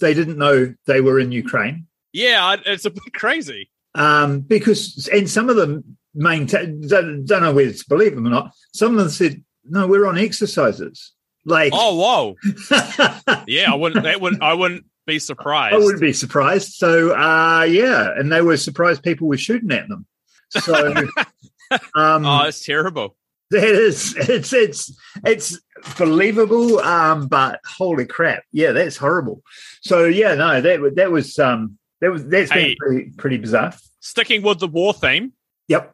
They 0.00 0.14
didn't 0.14 0.38
know 0.38 0.74
they 0.86 1.00
were 1.00 1.20
in 1.20 1.30
Ukraine 1.30 1.86
Yeah, 2.12 2.56
it's 2.66 2.86
a 2.86 2.90
bit 2.90 3.12
crazy. 3.12 3.70
um, 3.94 4.40
because, 4.40 5.08
and 5.12 5.28
some 5.30 5.48
of 5.50 5.56
them 5.56 5.96
maintain 6.14 6.80
don't, 6.88 7.24
don't 7.24 7.42
know 7.42 7.52
whether 7.52 7.72
to 7.72 7.84
believe 7.88 8.14
them 8.14 8.26
or 8.26 8.30
not. 8.30 8.52
Some 8.72 8.92
of 8.92 8.98
them 8.98 9.10
said, 9.10 9.44
"No, 9.64 9.86
we're 9.86 10.06
on 10.06 10.18
exercises." 10.18 11.12
Like, 11.44 11.72
Oh, 11.74 11.96
whoa. 11.96 12.36
Yeah, 13.46 13.72
I 13.72 13.74
wouldn't. 13.74 14.04
That 14.04 14.20
would. 14.20 14.42
I 14.42 14.54
wouldn't 14.54 14.84
be 15.06 15.18
surprised. 15.18 15.74
I 15.74 15.78
wouldn't 15.78 16.00
be 16.00 16.12
surprised. 16.12 16.74
So, 16.74 17.16
uh, 17.16 17.62
yeah, 17.68 18.10
and 18.16 18.30
they 18.30 18.42
were 18.42 18.56
surprised 18.56 19.02
people 19.02 19.26
were 19.28 19.38
shooting 19.38 19.72
at 19.72 19.88
them. 19.88 20.06
So, 20.50 20.74
um, 21.94 22.24
Oh, 22.26 22.42
it's 22.44 22.64
terrible. 22.64 23.16
That 23.50 23.64
is, 23.64 24.14
it's 24.16 24.52
it's 24.52 24.92
it's 25.24 25.58
believable, 25.98 26.78
um, 26.80 27.26
but 27.26 27.58
holy 27.66 28.06
crap, 28.06 28.44
yeah, 28.52 28.70
that's 28.70 28.96
horrible. 28.96 29.42
So 29.82 30.04
yeah, 30.04 30.34
no, 30.36 30.60
that 30.60 30.92
that 30.96 31.10
was 31.10 31.36
um 31.40 31.76
that 32.00 32.12
was 32.12 32.24
that's 32.28 32.52
Hey. 32.52 32.68
been 32.68 32.76
pretty, 32.76 33.10
pretty 33.16 33.36
bizarre. 33.38 33.74
Sticking 33.98 34.42
with 34.42 34.60
the 34.60 34.68
war 34.68 34.92
theme, 34.94 35.32
Yep, 35.66 35.92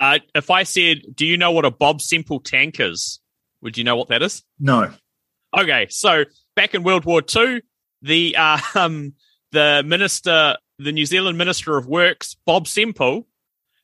uh, 0.00 0.20
if 0.34 0.50
I 0.50 0.62
said, 0.62 1.02
"Do 1.14 1.26
you 1.26 1.36
know 1.36 1.50
what 1.52 1.66
a 1.66 1.70
Bob 1.70 2.00
Semple 2.00 2.40
tank 2.40 2.80
is?" 2.80 3.20
Would 3.62 3.76
you 3.76 3.84
know 3.84 3.96
what 3.96 4.08
that 4.08 4.22
is? 4.22 4.42
no, 4.58 4.92
Okay, 5.56 5.86
so 5.88 6.24
back 6.56 6.74
in 6.74 6.82
World 6.82 7.04
War 7.04 7.22
Two, 7.22 7.62
the 8.02 8.36
uh, 8.36 8.58
um, 8.74 9.14
the 9.52 9.82
minister, 9.84 10.56
the 10.78 10.92
New 10.92 11.06
Zealand 11.06 11.38
Minister 11.38 11.76
of 11.76 11.86
Works, 11.86 12.36
Bob 12.44 12.68
Semple, 12.68 13.26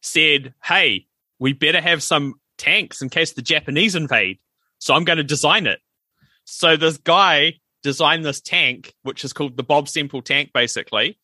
said, 0.02 0.54
"Hey, 0.62 1.06
we 1.38 1.52
better 1.52 1.80
have 1.80 2.02
some 2.02 2.34
tanks 2.58 3.00
in 3.00 3.08
case 3.08 3.32
the 3.32 3.42
Japanese 3.42 3.94
invade. 3.94 4.38
So 4.78 4.94
I'm 4.94 5.04
going 5.04 5.16
to 5.16 5.24
design 5.24 5.66
it." 5.66 5.80
So 6.44 6.76
this 6.76 6.98
guy 6.98 7.54
designed 7.82 8.24
this 8.24 8.40
tank, 8.40 8.92
which 9.02 9.24
is 9.24 9.32
called 9.32 9.56
the 9.56 9.62
Bob 9.62 9.88
Semple 9.88 10.20
tank, 10.20 10.50
basically, 10.52 11.18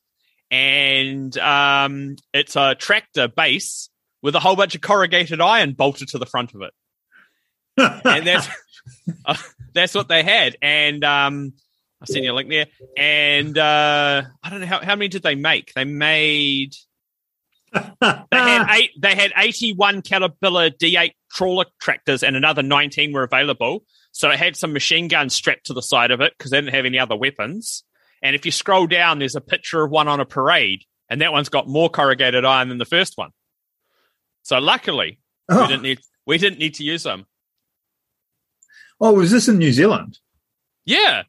and 0.51 1.37
um, 1.37 2.17
it's 2.33 2.57
a 2.57 2.75
tractor 2.75 3.29
base 3.29 3.91
with 4.23 4.35
a 4.35 4.41
whole 4.41 4.57
bunch 4.57 4.75
of 4.75 4.81
corrugated 4.81 5.41
iron 5.41 5.73
bolted 5.73 6.09
to 6.09 6.19
the 6.19 6.27
front 6.27 6.55
of 6.55 6.63
it 6.63 6.73
and 7.77 8.27
that's 8.27 8.49
uh, 9.25 9.37
that's 9.75 9.95
what 9.95 10.09
they 10.09 10.23
had. 10.23 10.57
And 10.63 11.05
um, 11.05 11.53
I'll 12.01 12.07
send 12.07 12.25
you 12.25 12.33
a 12.33 12.35
link 12.35 12.49
there. 12.49 12.67
And 12.97 13.57
uh, 13.57 14.23
I 14.43 14.51
don't 14.51 14.61
know 14.61 14.67
how 14.67 14.81
how 14.81 14.97
many 14.97 15.09
did 15.09 15.23
they 15.23 15.35
make? 15.35 15.73
They 15.75 15.85
made 15.85 16.75
They 17.73 17.87
had 18.33 18.67
eight. 18.71 18.91
They 19.01 19.15
had 19.15 19.33
eighty-one 19.37 20.03
Caterpillar 20.03 20.71
D8 20.71 21.13
crawler 21.31 21.67
tractors, 21.81 22.23
and 22.23 22.37
another 22.37 22.63
nineteen 22.63 23.13
were 23.13 23.23
available. 23.23 23.85
So 24.13 24.29
it 24.31 24.39
had 24.39 24.57
some 24.57 24.73
machine 24.73 25.07
guns 25.07 25.35
strapped 25.35 25.67
to 25.67 25.73
the 25.73 25.83
side 25.83 26.11
of 26.11 26.21
it 26.21 26.33
because 26.37 26.51
they 26.51 26.57
didn't 26.61 26.75
have 26.75 26.85
any 26.85 26.99
other 26.99 27.15
weapons. 27.17 27.85
And 28.23 28.35
if 28.35 28.45
you 28.45 28.51
scroll 28.51 28.87
down, 28.89 29.19
there's 29.21 29.37
a 29.37 29.41
picture 29.41 29.85
of 29.85 29.91
one 29.91 30.09
on 30.09 30.19
a 30.19 30.25
parade, 30.27 30.83
and 31.09 31.21
that 31.21 31.33
one's 31.33 31.49
got 31.49 31.69
more 31.69 31.89
corrugated 31.89 32.45
iron 32.45 32.69
than 32.69 32.79
the 32.79 32.85
first 32.85 33.17
one. 33.17 33.31
So 34.43 34.59
luckily, 34.59 35.21
Oh, 35.49 35.63
we 35.63 35.69
didn't 35.69 35.83
need 35.83 36.01
we 36.27 36.39
didn't 36.39 36.59
need 36.59 36.75
to 36.75 36.85
use 36.85 37.03
them. 37.05 37.27
Oh, 39.01 39.13
was 39.15 39.31
this 39.31 39.49
in 39.49 39.59
New 39.59 39.73
Zealand? 39.73 40.19
Yeah, 40.85 41.23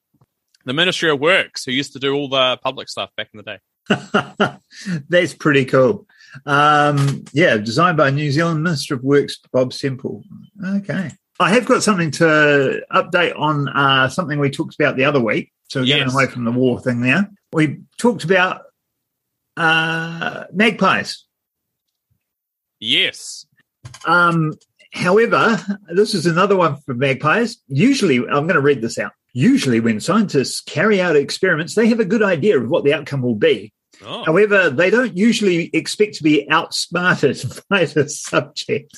the 0.66 0.74
Ministry 0.74 1.10
of 1.10 1.20
Works, 1.20 1.66
who 1.66 1.72
used 1.72 1.94
to 1.94 2.00
do 2.00 2.14
all 2.14 2.30
the 2.30 2.58
public 2.64 2.90
stuff 2.90 3.10
back 3.18 3.30
in 3.34 3.38
the 3.38 3.44
day. 3.44 4.58
That's 5.10 5.34
pretty 5.34 5.66
cool. 5.66 6.06
Um, 6.46 7.26
yeah, 7.34 7.58
designed 7.58 7.98
by 7.98 8.10
New 8.10 8.32
Zealand 8.32 8.64
Minister 8.64 8.96
of 8.96 9.04
Works 9.04 9.38
Bob 9.52 9.74
Semple. 9.74 10.24
Okay. 10.66 11.12
I 11.40 11.50
have 11.50 11.66
got 11.66 11.82
something 11.84 12.12
to 12.12 12.82
update 12.94 13.38
on 13.38 13.68
uh, 13.70 14.08
something 14.10 14.40
we 14.40 14.50
talked 14.52 14.76
about 14.80 14.96
the 14.96 15.06
other 15.06 15.20
week. 15.20 15.52
So 15.70 15.80
we're 15.82 15.88
getting 15.88 16.04
Yes. 16.08 16.14
away 16.14 16.28
from 16.28 16.46
the 16.46 16.52
war 16.52 16.80
thing 16.80 17.02
now. 17.02 17.26
We 17.54 17.80
talked 17.98 18.24
about 18.24 18.62
uh, 19.58 20.46
magpies. 20.54 21.26
Yes. 22.80 23.46
Um, 24.06 24.54
however, 24.92 25.58
this 25.94 26.14
is 26.14 26.26
another 26.26 26.56
one 26.56 26.78
for 26.86 26.94
magpies. 26.94 27.58
Usually, 27.68 28.18
I'm 28.18 28.48
going 28.48 28.56
to 28.56 28.62
read 28.62 28.82
this 28.82 28.98
out. 28.98 29.12
Usually, 29.34 29.80
when 29.80 30.00
scientists 30.00 30.62
carry 30.62 31.00
out 31.02 31.16
experiments, 31.16 31.76
they 31.76 31.88
have 31.88 32.00
a 32.00 32.06
good 32.06 32.24
idea 32.24 32.60
of 32.60 32.70
what 32.70 32.84
the 32.84 32.94
outcome 32.94 33.22
will 33.22 33.36
be. 33.36 33.72
Oh, 34.04 34.24
However, 34.26 34.70
they 34.70 34.90
don't 34.90 35.16
usually 35.16 35.70
expect 35.74 36.16
to 36.16 36.24
be 36.24 36.50
outsmarted 36.50 37.42
by 37.70 37.86
the 37.86 38.10
subject. 38.10 38.98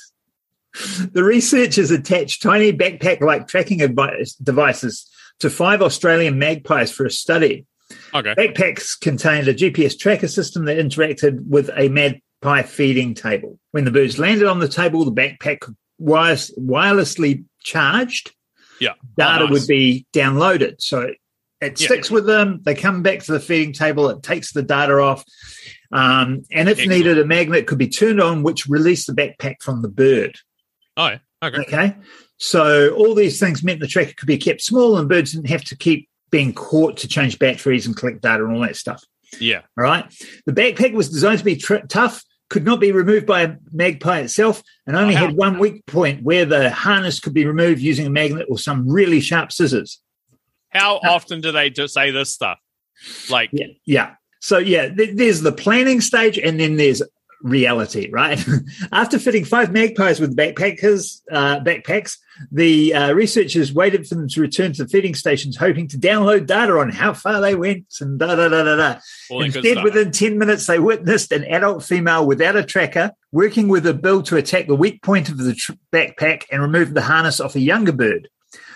The 1.11 1.23
researchers 1.23 1.91
attached 1.91 2.41
tiny 2.41 2.73
backpack 2.73 3.21
like 3.21 3.47
tracking 3.47 3.77
devices 3.77 5.09
to 5.39 5.49
five 5.49 5.81
Australian 5.83 6.39
magpies 6.39 6.91
for 6.91 7.05
a 7.05 7.11
study. 7.11 7.67
okay. 8.13 8.33
Backpacks 8.33 8.99
contained 8.99 9.47
a 9.47 9.53
GPS 9.53 9.97
tracker 9.97 10.27
system 10.27 10.65
that 10.65 10.77
interacted 10.77 11.45
with 11.45 11.69
a 11.75 11.89
magpie 11.89 12.63
feeding 12.63 13.13
table. 13.13 13.59
When 13.71 13.85
the 13.85 13.91
birds 13.91 14.17
landed 14.17 14.47
on 14.47 14.59
the 14.59 14.67
table, 14.67 15.05
the 15.05 15.11
backpack 15.11 15.71
was 16.03 16.51
wirelessly 16.59 17.45
charged. 17.63 18.31
Yeah. 18.79 18.93
Data 19.17 19.43
Oh, 19.43 19.47
nice. 19.47 19.51
would 19.61 19.67
be 19.67 20.05
downloaded. 20.13 20.75
So 20.79 21.01
it 21.61 21.79
Yeah. 21.79 21.85
sticks 21.87 22.11
with 22.11 22.25
them. 22.25 22.59
They 22.63 22.75
come 22.75 23.01
back 23.01 23.23
to 23.23 23.31
the 23.31 23.39
feeding 23.39 23.71
table. 23.73 24.09
It 24.09 24.21
takes 24.21 24.51
the 24.51 24.61
data 24.63 24.99
off. 24.99 25.23
Um, 25.91 26.43
and 26.51 26.67
if 26.67 26.79
Excellent. 26.79 26.89
needed, 26.89 27.17
a 27.19 27.25
magnet 27.25 27.67
could 27.67 27.77
be 27.77 27.87
turned 27.87 28.19
on, 28.19 28.43
which 28.43 28.65
released 28.67 29.07
the 29.07 29.13
backpack 29.13 29.61
from 29.61 29.81
the 29.81 29.87
bird. 29.89 30.37
Oh, 30.97 31.07
yeah. 31.07 31.17
okay. 31.43 31.61
Okay. 31.61 31.95
So 32.37 32.89
all 32.95 33.15
these 33.15 33.39
things 33.39 33.63
meant 33.63 33.79
the 33.79 33.87
tracker 33.87 34.13
could 34.17 34.27
be 34.27 34.37
kept 34.37 34.61
small 34.61 34.97
and 34.97 35.07
birds 35.07 35.31
didn't 35.31 35.49
have 35.49 35.63
to 35.65 35.77
keep 35.77 36.09
being 36.31 36.51
caught 36.53 36.97
to 36.97 37.07
change 37.07 37.39
batteries 37.39 37.85
and 37.85 37.95
collect 37.95 38.21
data 38.21 38.43
and 38.43 38.53
all 38.55 38.61
that 38.63 38.75
stuff. 38.75 39.01
Yeah. 39.39 39.61
All 39.77 39.83
right. 39.83 40.05
The 40.45 40.51
backpack 40.51 40.93
was 40.93 41.09
designed 41.09 41.39
to 41.39 41.45
be 41.45 41.55
tr- 41.55 41.85
tough, 41.87 42.23
could 42.49 42.65
not 42.65 42.79
be 42.79 42.91
removed 42.91 43.25
by 43.25 43.41
a 43.41 43.55
magpie 43.71 44.19
itself, 44.19 44.61
and 44.85 44.95
only 44.95 45.15
had 45.15 45.35
one 45.35 45.59
weak 45.59 45.85
point 45.85 46.23
where 46.23 46.45
the 46.45 46.69
harness 46.69 47.19
could 47.19 47.33
be 47.33 47.45
removed 47.45 47.81
using 47.81 48.05
a 48.05 48.09
magnet 48.09 48.47
or 48.49 48.57
some 48.57 48.87
really 48.87 49.19
sharp 49.19 49.51
scissors. 49.51 49.99
How 50.69 50.99
often 51.03 51.41
do 51.41 51.51
they 51.51 51.69
just 51.69 51.93
say 51.93 52.11
this 52.11 52.33
stuff? 52.33 52.59
Like, 53.29 53.49
Yeah. 53.53 53.67
Yeah. 53.85 54.15
So, 54.39 54.57
yeah, 54.57 54.89
th- 54.89 55.15
there's 55.15 55.41
the 55.41 55.53
planning 55.53 56.01
stage 56.01 56.37
and 56.37 56.59
then 56.59 56.75
there's 56.75 57.01
reality, 57.43 58.09
right? 58.09 58.43
After 58.91 59.19
fitting 59.19 59.45
five 59.45 59.71
magpies 59.71 60.19
with 60.19 60.35
backpackers, 60.35 61.21
uh, 61.31 61.59
backpacks, 61.59 62.17
the 62.51 62.93
uh, 62.93 63.13
researchers 63.13 63.71
waited 63.71 64.07
for 64.07 64.15
them 64.15 64.27
to 64.29 64.41
return 64.41 64.73
to 64.73 64.83
the 64.83 64.89
feeding 64.89 65.13
stations, 65.13 65.57
hoping 65.57 65.87
to 65.89 65.97
download 65.97 66.47
data 66.47 66.73
on 66.79 66.89
how 66.89 67.13
far 67.13 67.41
they 67.41 67.53
went 67.53 67.85
and 68.01 68.17
da 68.17 68.35
da 68.35 68.49
da 68.49 68.63
da 68.63 68.75
da. 68.75 68.99
all 69.29 69.43
Instead, 69.43 69.83
within 69.83 70.11
10 70.11 70.39
minutes, 70.39 70.65
they 70.65 70.79
witnessed 70.79 71.31
an 71.31 71.43
adult 71.43 71.83
female 71.83 72.25
without 72.25 72.55
a 72.55 72.63
tracker 72.63 73.11
working 73.31 73.67
with 73.67 73.85
a 73.85 73.93
bill 73.93 74.23
to 74.23 74.37
attack 74.37 74.67
the 74.67 74.75
weak 74.75 75.01
point 75.03 75.29
of 75.29 75.37
the 75.37 75.53
tr- 75.53 75.73
backpack 75.91 76.45
and 76.51 76.61
remove 76.61 76.93
the 76.93 77.01
harness 77.01 77.39
off 77.39 77.55
a 77.55 77.59
younger 77.59 77.91
bird. 77.91 78.29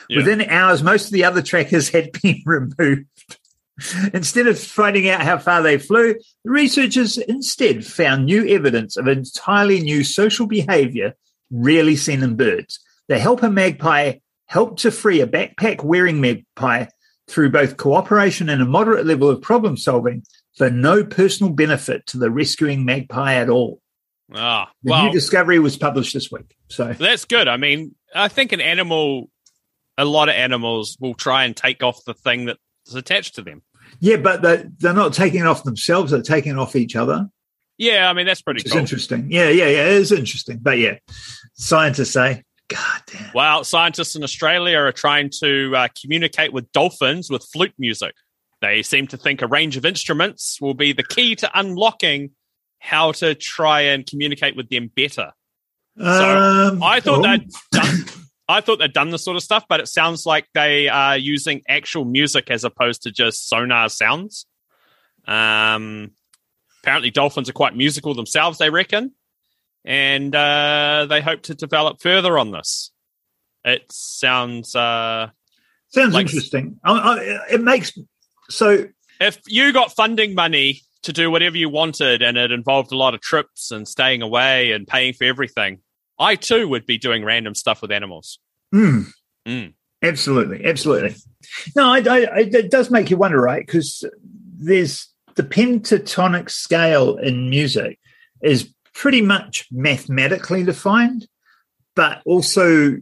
Yeah. 0.09 0.17
Within 0.17 0.41
hours, 0.41 0.83
most 0.83 1.07
of 1.07 1.11
the 1.11 1.23
other 1.23 1.41
trackers 1.41 1.89
had 1.89 2.11
been 2.21 2.41
removed. 2.45 3.05
Instead 4.13 4.47
of 4.47 4.59
finding 4.59 5.07
out 5.07 5.21
how 5.21 5.37
far 5.37 5.61
they 5.61 5.77
flew, 5.77 6.15
the 6.43 6.49
researchers 6.49 7.17
instead 7.17 7.85
found 7.85 8.25
new 8.25 8.45
evidence 8.47 8.97
of 8.97 9.07
entirely 9.07 9.79
new 9.79 10.03
social 10.03 10.47
behavior 10.47 11.13
rarely 11.51 11.95
seen 11.95 12.23
in 12.23 12.35
birds. 12.35 12.79
The 13.07 13.19
helper 13.19 13.49
magpie 13.49 14.13
helped 14.47 14.79
to 14.81 14.91
free 14.91 15.21
a 15.21 15.27
backpack 15.27 15.83
wearing 15.83 16.19
magpie 16.19 16.85
through 17.27 17.51
both 17.51 17.77
cooperation 17.77 18.49
and 18.49 18.61
a 18.61 18.65
moderate 18.65 19.05
level 19.05 19.29
of 19.29 19.41
problem 19.41 19.77
solving 19.77 20.23
for 20.55 20.69
no 20.69 21.03
personal 21.03 21.53
benefit 21.53 22.05
to 22.07 22.17
the 22.17 22.31
rescuing 22.31 22.83
magpie 22.83 23.35
at 23.35 23.49
all. 23.49 23.81
Ah, 24.33 24.71
The 24.83 24.91
well, 24.91 25.05
new 25.05 25.11
discovery 25.11 25.59
was 25.59 25.77
published 25.77 26.13
this 26.13 26.31
week. 26.31 26.55
So, 26.67 26.93
that's 26.93 27.25
good. 27.25 27.47
I 27.47 27.57
mean, 27.57 27.95
I 28.13 28.27
think 28.27 28.51
an 28.51 28.61
animal, 28.61 29.29
a 29.97 30.05
lot 30.05 30.29
of 30.29 30.35
animals 30.35 30.97
will 30.99 31.13
try 31.13 31.45
and 31.45 31.55
take 31.55 31.83
off 31.83 32.03
the 32.05 32.13
thing 32.13 32.45
that's 32.45 32.59
attached 32.93 33.35
to 33.35 33.41
them. 33.41 33.61
Yeah, 33.99 34.17
but 34.17 34.41
they're, 34.41 34.69
they're 34.79 34.93
not 34.93 35.13
taking 35.13 35.41
it 35.41 35.47
off 35.47 35.63
themselves, 35.63 36.11
they're 36.11 36.21
taking 36.21 36.53
it 36.53 36.59
off 36.59 36.75
each 36.75 36.95
other, 36.95 37.29
Yeah, 37.77 38.09
I 38.09 38.13
mean, 38.13 38.25
that's 38.25 38.41
pretty 38.41 38.67
cool. 38.67 38.77
interesting. 38.77 39.31
Yeah, 39.31 39.49
yeah, 39.49 39.67
yeah, 39.67 39.85
it 39.85 39.93
is 39.93 40.11
interesting. 40.11 40.59
But 40.61 40.77
yeah, 40.79 40.97
scientists 41.53 42.11
say, 42.11 42.43
God 42.69 43.01
damn. 43.07 43.31
Well, 43.33 43.63
scientists 43.63 44.15
in 44.15 44.23
Australia 44.23 44.77
are 44.77 44.91
trying 44.91 45.29
to 45.39 45.73
uh, 45.75 45.87
communicate 45.99 46.51
with 46.53 46.71
dolphins 46.73 47.29
with 47.29 47.43
flute 47.43 47.73
music. 47.79 48.13
They 48.61 48.81
seem 48.83 49.07
to 49.07 49.17
think 49.17 49.41
a 49.41 49.47
range 49.47 49.77
of 49.77 49.85
instruments 49.85 50.59
will 50.59 50.73
be 50.73 50.91
the 50.91 51.03
key 51.03 51.35
to 51.37 51.51
unlocking 51.57 52.31
how 52.79 53.11
to 53.13 53.35
try 53.35 53.81
and 53.81 54.05
communicate 54.05 54.55
with 54.55 54.69
them 54.69 54.91
better. 54.95 55.31
Um, 55.99 56.83
I 56.83 56.99
thought 56.99 57.15
cool. 57.15 57.21
they'd 57.23 57.49
done, 57.71 58.05
I 58.49 58.61
thought 58.61 58.79
they'd 58.79 58.93
done 58.93 59.09
this 59.09 59.23
sort 59.25 59.35
of 59.37 59.43
stuff, 59.43 59.65
but 59.67 59.79
it 59.79 59.87
sounds 59.87 60.25
like 60.25 60.47
they 60.53 60.87
are 60.87 61.17
using 61.17 61.61
actual 61.67 62.05
music 62.05 62.49
as 62.49 62.63
opposed 62.63 63.03
to 63.03 63.11
just 63.11 63.47
sonar 63.47 63.89
sounds. 63.89 64.45
Um, 65.27 66.11
apparently, 66.81 67.11
dolphins 67.11 67.49
are 67.49 67.53
quite 67.53 67.75
musical 67.75 68.13
themselves. 68.13 68.57
They 68.57 68.69
reckon, 68.69 69.13
and 69.83 70.33
uh, 70.33 71.07
they 71.09 71.21
hope 71.21 71.41
to 71.43 71.55
develop 71.55 72.01
further 72.01 72.37
on 72.37 72.51
this. 72.51 72.91
It 73.65 73.83
sounds 73.91 74.75
uh, 74.75 75.29
Sounds 75.89 76.13
like- 76.13 76.27
interesting. 76.27 76.79
I, 76.83 76.91
I, 76.93 77.39
it 77.53 77.61
makes 77.61 77.97
so 78.49 78.87
if 79.19 79.39
you 79.47 79.73
got 79.73 79.93
funding 79.93 80.35
money 80.35 80.81
to 81.03 81.11
do 81.11 81.29
whatever 81.29 81.57
you 81.57 81.67
wanted, 81.69 82.21
and 82.21 82.37
it 82.37 82.51
involved 82.51 82.91
a 82.93 82.97
lot 82.97 83.13
of 83.13 83.19
trips 83.21 83.71
and 83.71 83.85
staying 83.87 84.21
away 84.21 84.71
and 84.71 84.87
paying 84.87 85.13
for 85.13 85.25
everything, 85.25 85.79
I 86.19 86.35
too 86.35 86.67
would 86.67 86.85
be 86.85 86.97
doing 86.97 87.23
random 87.23 87.55
stuff 87.55 87.81
with 87.81 87.91
animals. 87.91 88.39
mm, 88.73 89.05
Mm. 89.47 89.73
absolutely, 90.03 90.65
absolutely. 90.65 91.15
No, 91.75 91.85
I, 91.93 91.99
I, 91.99 92.17
I, 92.25 92.39
it 92.39 92.69
does 92.71 92.91
make 92.91 93.09
you 93.09 93.17
wonder, 93.17 93.39
right? 93.39 93.65
Because 93.65 94.03
there's 94.59 95.07
the 95.35 95.43
pentatonic 95.43 96.49
scale 96.49 97.17
in 97.17 97.49
music 97.49 97.99
is 98.41 98.73
pretty 98.93 99.21
much 99.21 99.67
mathematically 99.71 100.63
defined, 100.63 101.27
but 101.95 102.21
also 102.25 102.97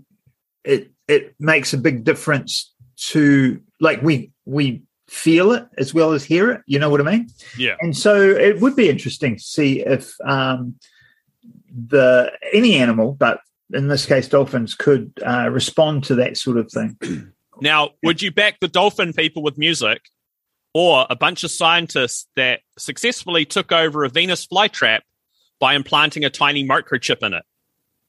it 0.64 0.92
it 1.08 1.34
makes 1.40 1.74
a 1.74 1.78
big 1.78 2.04
difference 2.04 2.74
to 2.98 3.62
like 3.80 4.02
we 4.02 4.32
we 4.46 4.82
feel 5.08 5.52
it 5.54 5.66
as 5.78 5.94
well 5.94 6.12
as 6.14 6.24
hear 6.24 6.52
it. 6.52 6.62
You 6.68 6.80
know 6.80 6.90
what 6.90 7.00
I 7.02 7.04
mean? 7.10 7.30
Yeah. 7.58 7.76
And 7.80 7.96
so 7.96 8.20
it 8.22 8.60
would 8.60 8.76
be 8.76 8.90
interesting 8.90 9.38
to 9.38 9.42
see 9.42 9.82
if 9.82 10.14
um, 10.26 10.76
the 11.76 12.32
any 12.54 12.76
animal, 12.76 13.14
but 13.14 13.40
in 13.74 13.88
this 13.88 14.06
case, 14.06 14.28
dolphins, 14.28 14.76
could 14.76 15.12
uh, 15.26 15.50
respond 15.50 16.04
to 16.06 16.16
that 16.16 16.38
sort 16.38 16.58
of 16.58 16.72
thing. 16.72 16.98
Now, 17.62 17.92
would 18.04 18.22
you 18.22 18.32
back 18.32 18.60
the 18.60 18.68
dolphin 18.68 19.14
people 19.14 19.42
with 19.42 19.58
music 19.58 20.02
or 20.74 21.08
a 21.10 21.16
bunch 21.16 21.46
of 21.46 21.52
scientists 21.52 22.28
that 22.36 22.60
successfully 22.78 23.46
took 23.46 23.72
over 23.72 24.04
a 24.04 24.10
Venus 24.10 24.46
flytrap 24.46 25.00
by 25.58 25.76
implanting 25.76 26.26
a 26.26 26.30
tiny 26.30 26.68
microchip 26.68 27.26
in 27.26 27.34
it? 27.34 27.44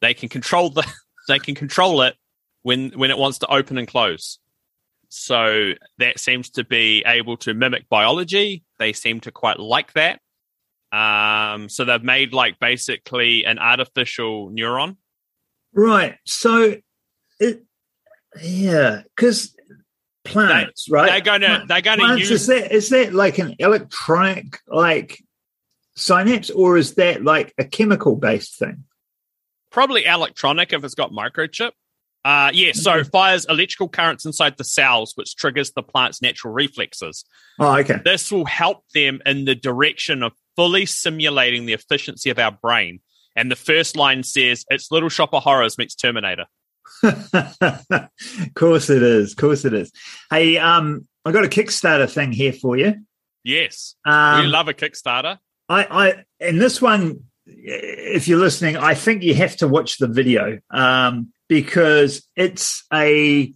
They 0.01 0.15
can 0.15 0.29
control 0.29 0.71
the 0.71 0.85
they 1.29 1.39
can 1.39 1.55
control 1.55 2.03
it 2.03 2.17
when 2.63 2.91
when 2.91 3.13
it 3.13 3.19
wants 3.19 3.39
to 3.39 3.47
open 3.47 3.79
and 3.79 3.87
close. 3.87 4.41
So 5.09 5.75
that 5.99 6.19
seems 6.19 6.51
to 6.51 6.65
be 6.65 7.05
able 7.07 7.37
to 7.39 7.55
mimic 7.55 7.89
biology. 7.89 8.65
They 8.81 8.93
seem 8.93 9.21
to 9.21 9.31
quite 9.31 9.61
like 9.61 9.93
that. 9.93 10.21
Um, 10.97 11.69
so 11.69 11.85
they've 11.85 12.03
made 12.03 12.33
like 12.33 12.59
basically 12.59 13.45
an 13.45 13.59
artificial 13.59 14.50
neuron. 14.50 14.97
Right. 15.75 16.17
So 16.25 16.76
it, 17.38 17.65
yeah, 18.41 19.03
because 19.15 19.55
plants, 20.25 20.88
right? 20.91 21.11
They're 21.11 21.38
gonna 21.38 21.65
they're 21.69 21.83
gonna 21.83 22.03
plants, 22.03 22.31
use 22.31 22.31
is 22.31 22.47
that 22.47 22.73
is 22.73 22.88
that 22.91 23.12
like 23.12 23.38
an 23.38 23.57
electronic 23.59 24.59
like 24.69 25.23
synapse, 25.97 26.50
or 26.50 26.79
is 26.79 26.95
that 26.95 27.23
like 27.23 27.53
a 27.59 27.65
chemical 27.65 28.17
based 28.17 28.59
thing? 28.59 28.85
Probably 29.71 30.05
electronic 30.05 30.73
if 30.73 30.83
it's 30.83 30.95
got 30.95 31.11
microchip. 31.11 31.73
Uh, 32.25 32.50
yeah, 32.53 32.73
so 32.73 33.05
fires 33.05 33.47
electrical 33.49 33.88
currents 33.88 34.25
inside 34.26 34.57
the 34.57 34.65
cells, 34.65 35.12
which 35.15 35.37
triggers 35.37 35.71
the 35.73 35.83
plant's 35.83 36.21
natural 36.21 36.53
reflexes. 36.53 37.25
Oh, 37.61 37.76
okay. 37.79 38.00
This 38.05 38.33
will 38.33 38.47
help 38.47 38.83
them 38.95 39.21
in 39.25 39.45
the 39.45 39.55
direction 39.55 40.25
of 40.25 40.33
fully 40.57 40.87
simulating 40.87 41.67
the 41.67 41.73
efficiency 41.75 42.31
of 42.31 42.39
our 42.39 42.53
brain. 42.53 43.01
And 43.37 43.51
the 43.51 43.57
first 43.57 43.97
line 43.97 44.23
says, 44.23 44.65
"It's 44.71 44.91
Little 44.91 45.11
Shop 45.11 45.35
of 45.35 45.43
Horrors 45.43 45.79
meets 45.79 45.95
Terminator." 45.95 46.47
of 47.03 48.09
course 48.55 48.91
it 48.91 49.03
is. 49.03 49.33
Of 49.33 49.37
course 49.39 49.65
it 49.65 49.75
is. 49.75 49.93
Hey, 50.31 50.57
um, 50.59 51.07
I 51.25 51.33
got 51.33 51.45
a 51.45 51.49
Kickstarter 51.49 52.11
thing 52.11 52.33
here 52.33 52.53
for 52.53 52.77
you. 52.77 52.95
Yes, 53.45 53.95
Um, 54.05 54.41
we 54.41 54.47
love 54.47 54.69
a 54.69 54.75
Kickstarter. 54.75 55.39
I, 55.69 55.85
I, 55.85 56.25
and 56.41 56.61
this 56.61 56.83
one, 56.83 57.25
if 57.47 58.27
you're 58.27 58.41
listening, 58.41 58.77
I 58.77 58.95
think 58.95 59.23
you 59.23 59.35
have 59.35 59.57
to 59.59 59.69
watch 59.69 59.99
the 59.99 60.09
video 60.09 60.59
um, 60.71 61.33
because 61.49 62.27
it's 62.35 62.85
a, 62.93 63.53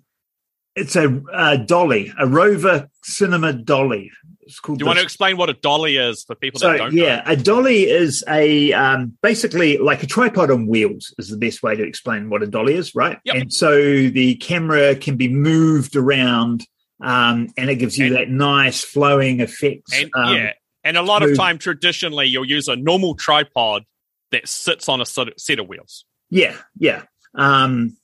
it's 0.76 0.94
a, 0.94 1.20
a 1.32 1.58
dolly, 1.58 2.12
a 2.18 2.26
Rover 2.26 2.88
Cinema 3.02 3.52
dolly. 3.52 4.12
It's 4.50 4.60
called. 4.60 4.78
Do 4.78 4.82
you 4.82 4.86
want 4.86 4.98
to 4.98 5.04
explain 5.04 5.36
what 5.36 5.48
a 5.48 5.54
dolly 5.54 5.96
is 5.96 6.24
for 6.24 6.34
people 6.34 6.60
so 6.60 6.70
that 6.70 6.78
don't 6.78 6.92
yeah, 6.92 7.16
know? 7.16 7.22
a 7.26 7.36
dolly 7.36 7.84
is 7.88 8.24
a 8.28 8.72
um, 8.72 9.16
basically 9.22 9.78
like 9.78 10.02
a 10.02 10.06
tripod 10.06 10.50
on 10.50 10.66
wheels 10.66 11.14
is 11.18 11.28
the 11.28 11.36
best 11.36 11.62
way 11.62 11.76
to 11.76 11.82
explain 11.82 12.28
what 12.28 12.42
a 12.42 12.46
dolly 12.46 12.74
is, 12.74 12.94
right? 12.94 13.18
Yep. 13.24 13.34
And 13.36 13.52
so 13.52 13.72
the 13.80 14.34
camera 14.36 14.96
can 14.96 15.16
be 15.16 15.28
moved 15.28 15.94
around, 15.96 16.66
um, 17.00 17.48
and 17.56 17.70
it 17.70 17.76
gives 17.76 17.96
you 17.96 18.06
And- 18.06 18.16
that 18.16 18.28
nice 18.28 18.82
flowing 18.84 19.40
effect. 19.40 19.92
And 19.94 20.10
um, 20.14 20.34
yeah, 20.34 20.52
and 20.84 20.96
a 20.96 21.02
lot 21.02 21.22
of 21.22 21.36
time 21.36 21.58
traditionally 21.58 22.26
you'll 22.26 22.44
use 22.44 22.66
a 22.68 22.76
normal 22.76 23.14
tripod 23.14 23.84
that 24.32 24.48
sits 24.48 24.88
on 24.88 25.00
a 25.00 25.06
sort 25.06 25.28
of 25.28 25.34
set 25.38 25.58
of 25.58 25.68
wheels. 25.68 26.04
yeah, 26.28 26.56
yeah. 26.76 27.02
Um, 27.34 27.96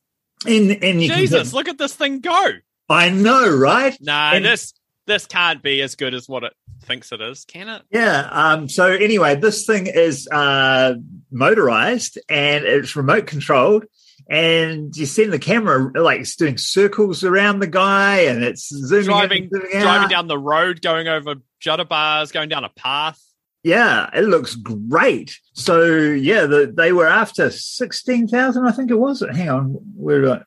and 0.46 0.70
and 0.84 1.02
you 1.02 1.12
Jesus, 1.12 1.52
look 1.52 1.66
at 1.66 1.78
this 1.78 1.94
thing 1.94 2.20
go! 2.20 2.52
I 2.88 3.10
know, 3.10 3.48
right? 3.48 3.96
Nah, 4.00 4.32
And- 4.34 4.44
this 4.44 4.72
this 5.06 5.26
can't 5.26 5.62
be 5.62 5.82
as 5.82 5.94
good 5.94 6.14
as 6.14 6.28
what 6.28 6.44
it 6.44 6.52
thinks 6.82 7.12
it 7.12 7.20
is, 7.20 7.44
can 7.44 7.68
it? 7.68 7.82
Yeah. 7.90 8.28
Um, 8.30 8.68
so 8.68 8.86
anyway, 8.86 9.36
this 9.36 9.66
thing 9.66 9.86
is 9.86 10.28
uh, 10.28 10.94
motorized 11.30 12.18
and 12.28 12.64
it's 12.64 12.96
remote 12.96 13.26
controlled. 13.26 13.84
And 14.28 14.96
you 14.96 15.06
send 15.06 15.32
the 15.32 15.38
camera 15.38 16.02
like 16.02 16.20
it's 16.20 16.34
doing 16.34 16.58
circles 16.58 17.22
around 17.22 17.60
the 17.60 17.68
guy, 17.68 18.22
and 18.22 18.42
it's 18.42 18.68
zooming 18.68 19.04
in 19.04 19.06
Driving 19.06 19.50
zooming 19.52 19.76
out. 19.76 19.82
driving 19.82 20.08
down 20.08 20.26
the 20.26 20.38
road, 20.38 20.82
going 20.82 21.06
over 21.06 21.36
judder 21.60 21.84
bars, 21.84 22.32
going 22.32 22.48
down 22.48 22.64
a 22.64 22.68
path. 22.70 23.22
Yeah, 23.62 24.10
it 24.12 24.22
looks 24.22 24.56
great. 24.56 25.38
So 25.52 25.84
yeah, 25.84 26.46
the, 26.46 26.72
they 26.76 26.92
were 26.92 27.06
after 27.06 27.50
sixteen 27.50 28.26
thousand, 28.26 28.66
I 28.66 28.72
think 28.72 28.90
it 28.90 28.96
was. 28.96 29.20
Hang 29.20 29.48
on, 29.48 29.64
where 29.94 30.20
do 30.22 30.40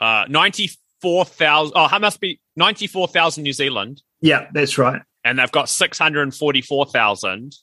I? 0.00 0.22
Uh, 0.22 0.26
ninety 0.28 0.70
four 1.02 1.24
thousand. 1.26 1.74
Oh, 1.76 1.88
that 1.88 2.00
must 2.00 2.20
be 2.20 2.40
ninety 2.56 2.86
four 2.86 3.06
thousand 3.08 3.42
New 3.42 3.52
Zealand, 3.52 4.00
Yeah, 4.22 4.46
that's 4.54 4.78
right. 4.78 5.02
and 5.24 5.38
they've 5.38 5.52
got 5.52 5.68
six 5.68 5.98
hundred 5.98 6.22
and 6.22 6.34
forty 6.34 6.62
four 6.62 6.86
thousand, 6.86 7.54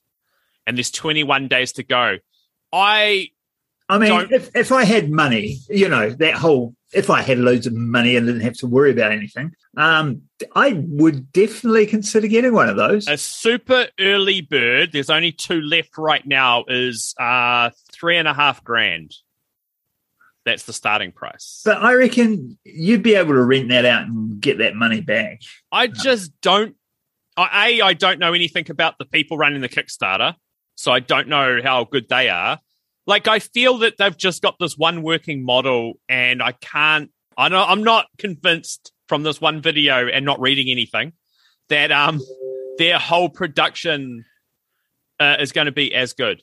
and 0.67 0.77
there's 0.77 0.91
twenty 0.91 1.23
one 1.23 1.47
days 1.47 1.71
to 1.73 1.83
go. 1.83 2.17
I 2.71 3.29
I 3.87 3.97
mean, 3.97 4.09
Don't- 4.09 4.31
if 4.31 4.55
if 4.55 4.71
I 4.71 4.83
had 4.83 5.09
money, 5.09 5.57
you 5.69 5.89
know, 5.89 6.11
that 6.11 6.35
whole 6.35 6.75
if 6.93 7.09
I 7.09 7.21
had 7.21 7.37
loads 7.39 7.65
of 7.67 7.73
money 7.73 8.15
and 8.15 8.25
didn't 8.27 8.41
have 8.41 8.55
to 8.57 8.67
worry 8.67 8.91
about 8.91 9.11
anything, 9.11 9.51
um, 9.77 10.23
I 10.55 10.73
would 10.73 11.31
definitely 11.31 11.85
consider 11.85 12.27
getting 12.27 12.53
one 12.53 12.67
of 12.69 12.77
those. 12.77 13.07
a 13.07 13.15
super 13.17 13.87
early 13.99 14.41
bird. 14.41 14.91
There's 14.91 15.09
only 15.11 15.31
two 15.31 15.61
left 15.61 15.97
right 15.97 16.25
now. 16.25 16.65
Is 16.67 17.13
uh 17.19 17.69
three 17.91 18.17
and 18.17 18.27
a 18.27 18.33
half 18.33 18.63
grand. 18.63 19.13
That's 20.49 20.63
the 20.63 20.73
starting 20.73 21.11
price. 21.11 21.61
But 21.63 21.77
I 21.77 21.93
reckon 21.93 22.57
you'd 22.63 23.03
be 23.03 23.13
able 23.13 23.35
to 23.35 23.43
rent 23.43 23.69
that 23.69 23.85
out 23.85 24.07
and 24.07 24.41
get 24.41 24.57
that 24.57 24.75
money 24.75 24.99
back. 24.99 25.41
I 25.71 25.85
just 25.85 26.31
don't. 26.41 26.75
I, 27.37 27.69
a, 27.69 27.81
I 27.81 27.93
don't 27.93 28.17
know 28.17 28.33
anything 28.33 28.65
about 28.71 28.97
the 28.97 29.05
people 29.05 29.37
running 29.37 29.61
the 29.61 29.69
Kickstarter, 29.69 30.33
so 30.73 30.91
I 30.91 31.01
don't 31.01 31.27
know 31.27 31.59
how 31.63 31.83
good 31.83 32.09
they 32.09 32.29
are. 32.29 32.57
Like, 33.05 33.27
I 33.27 33.37
feel 33.37 33.77
that 33.79 33.97
they've 33.99 34.17
just 34.17 34.41
got 34.41 34.55
this 34.59 34.75
one 34.75 35.03
working 35.03 35.45
model, 35.45 35.99
and 36.09 36.41
I 36.41 36.53
can't. 36.53 37.11
I 37.37 37.47
know 37.49 37.63
I'm 37.63 37.83
not 37.83 38.07
convinced 38.17 38.91
from 39.07 39.21
this 39.21 39.39
one 39.39 39.61
video 39.61 40.07
and 40.07 40.25
not 40.25 40.41
reading 40.41 40.69
anything 40.69 41.13
that 41.69 41.91
um 41.91 42.19
their 42.79 42.97
whole 42.97 43.29
production 43.29 44.25
uh, 45.19 45.37
is 45.39 45.51
going 45.51 45.65
to 45.65 45.71
be 45.71 45.93
as 45.93 46.13
good. 46.13 46.41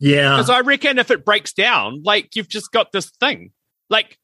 Yeah, 0.00 0.36
Because 0.36 0.50
I 0.50 0.60
reckon 0.60 0.98
if 0.98 1.10
it 1.10 1.24
breaks 1.24 1.52
down, 1.52 2.02
like 2.04 2.34
you've 2.34 2.48
just 2.48 2.72
got 2.72 2.90
this 2.90 3.10
thing. 3.20 3.52
Like, 3.90 4.18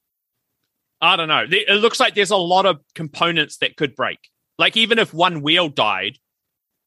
I 1.01 1.17
don't 1.17 1.29
know. 1.29 1.45
It 1.51 1.69
looks 1.81 2.01
like 2.01 2.15
there's 2.15 2.31
a 2.31 2.37
lot 2.37 2.65
of 2.67 2.81
components 2.95 3.59
that 3.59 3.77
could 3.77 3.95
break. 3.95 4.19
Like 4.59 4.77
even 4.77 4.99
if 4.99 5.13
one 5.13 5.43
wheel 5.43 5.69
died, 5.69 6.17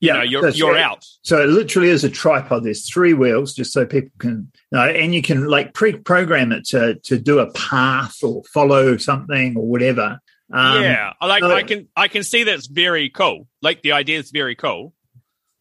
you 0.02 0.08
yeah, 0.08 0.14
know, 0.14 0.22
you're 0.24 0.50
you're 0.50 0.72
right. 0.74 0.82
out. 0.84 1.06
So 1.22 1.44
it 1.44 1.48
literally 1.50 1.90
is 1.90 2.04
a 2.04 2.10
tripod. 2.10 2.64
There's 2.64 2.90
three 2.90 3.14
wheels, 3.14 3.54
just 3.54 3.72
so 3.74 3.86
people 3.86 4.10
can 4.18 4.52
know, 4.72 4.82
and 4.82 5.14
you 5.14 5.22
can 5.22 5.46
like 5.48 5.74
pre-program 5.74 6.52
it 6.52 6.66
to 6.70 6.96
to 7.04 7.20
do 7.20 7.40
a 7.40 7.52
path 7.52 8.16
or 8.24 8.42
follow 8.52 8.98
something 8.98 9.56
or 9.56 9.68
whatever. 9.68 10.20
Um, 10.52 10.82
yeah, 10.82 11.14
I 11.22 11.28
like 11.28 11.44
so- 11.44 11.52
I 11.54 11.62
can 11.64 11.88
I 11.96 12.08
can 12.08 12.24
see 12.24 12.44
that's 12.44 12.66
very 12.66 13.10
cool. 13.10 13.48
Like 13.62 13.84
the 13.84 13.92
idea 13.92 14.18
is 14.18 14.32
very 14.32 14.56
cool. 14.56 14.94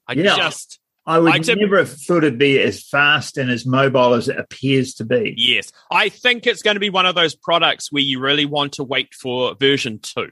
I 0.07 0.13
Yeah. 0.15 0.37
just 0.37 0.79
I 1.09 1.19
would 1.19 1.33
I 1.33 1.55
never 1.55 1.79
have 1.79 1.91
thought 1.91 2.19
it'd 2.23 2.39
be 2.39 2.61
as 2.61 2.83
fast 2.83 3.39
and 3.39 3.51
as 3.51 3.65
mobile 3.65 4.13
as 4.15 4.29
it 4.29 4.39
appears 4.39 4.95
to 4.95 5.05
be. 5.05 5.35
yes, 5.37 5.73
I 5.91 6.11
think 6.11 6.47
it's 6.47 6.63
going 6.63 6.75
to 6.77 6.81
be 6.81 6.91
one 6.91 7.07
of 7.07 7.15
those 7.15 7.35
products 7.35 7.91
where 7.91 8.03
you 8.03 8.21
really 8.21 8.45
want 8.45 8.73
to 8.75 8.85
wait 8.85 9.15
for 9.15 9.55
version 9.55 10.01
two, 10.01 10.29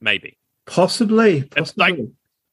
maybe. 0.00 0.38
Possibly, 0.66 1.48
It's 1.56 1.76
like- 1.76 1.94
possibly. 1.96 2.12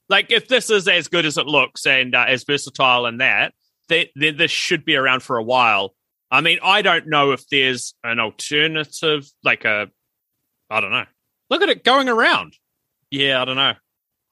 like 0.10 0.32
if 0.32 0.47
this 0.47 0.69
is 0.71 0.88
as 0.88 1.08
good 1.08 1.25
as 1.25 1.38
it 1.38 1.45
looks 1.45 1.86
and 1.86 2.15
uh, 2.15 2.25
as 2.27 2.43
versatile 2.43 3.05
and 3.05 3.21
that, 3.21 3.53
then 3.88 4.08
then 4.15 4.36
this 4.38 4.51
should 4.51 4.84
be 4.84 4.95
around 4.95 5.21
for 5.21 5.38
a 5.38 5.43
while. 5.43 5.93
I 6.32 6.41
mean, 6.41 6.60
I 6.63 6.82
don't 6.82 7.08
know 7.08 7.32
if 7.32 7.47
there's 7.49 7.93
an 8.03 8.19
alternative, 8.19 9.27
like 9.43 9.65
a, 9.65 9.89
I 10.69 10.82
don't 10.82 10.91
know. 10.91 11.05
Look 11.49 11.62
at 11.63 11.69
it 11.69 11.84
going 11.84 12.10
around. 12.10 12.53
Yeah, 13.12 13.41
I 13.41 13.45
don't 13.45 13.55
know. 13.55 13.73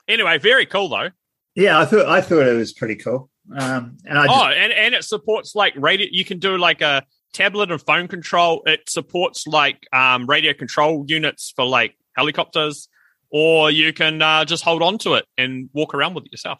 Anyway, 0.07 0.37
very 0.39 0.65
cool 0.65 0.89
though. 0.89 1.09
Yeah, 1.57 1.79
I 1.79 1.85
thought 1.85 2.05
I 2.05 2.21
thought 2.21 2.45
it 2.47 2.55
was 2.55 2.71
pretty 2.71 2.95
cool. 2.95 3.31
Um, 3.51 3.97
and 4.05 4.19
I 4.19 4.27
just, 4.27 4.39
Oh, 4.39 4.45
and 4.45 4.71
and 4.71 4.93
it 4.93 5.03
supports 5.03 5.55
like 5.55 5.73
radio. 5.75 6.07
You 6.11 6.23
can 6.23 6.37
do 6.37 6.55
like 6.55 6.81
a 6.81 7.03
tablet 7.33 7.71
and 7.71 7.81
phone 7.81 8.07
control. 8.07 8.61
It 8.67 8.87
supports 8.87 9.47
like 9.47 9.87
um, 9.91 10.27
radio 10.27 10.53
control 10.53 11.03
units 11.07 11.51
for 11.55 11.65
like 11.65 11.97
helicopters, 12.15 12.87
or 13.31 13.71
you 13.71 13.91
can 13.91 14.21
uh, 14.21 14.45
just 14.45 14.63
hold 14.63 14.83
on 14.83 14.99
to 14.99 15.15
it 15.15 15.25
and 15.35 15.69
walk 15.73 15.95
around 15.95 16.13
with 16.13 16.25
it 16.25 16.31
yourself. 16.31 16.59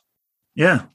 Yeah. 0.56 0.86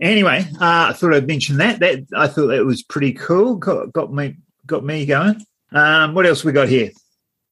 Anyway, 0.00 0.44
uh, 0.60 0.88
I 0.90 0.92
thought 0.94 1.14
I'd 1.14 1.28
mention 1.28 1.58
that. 1.58 1.78
That 1.78 2.06
I 2.16 2.26
thought 2.26 2.48
that 2.48 2.64
was 2.64 2.82
pretty 2.82 3.12
cool. 3.12 3.54
Got, 3.54 3.92
got 3.92 4.12
me 4.12 4.36
got 4.66 4.84
me 4.84 5.06
going. 5.06 5.46
Um, 5.70 6.14
what 6.14 6.26
else 6.26 6.42
we 6.42 6.50
got 6.50 6.68
here? 6.68 6.90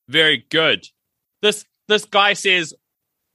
Very 0.08 0.44
good. 0.50 0.84
This 1.42 1.64
this 1.86 2.04
guy 2.06 2.32
says 2.32 2.74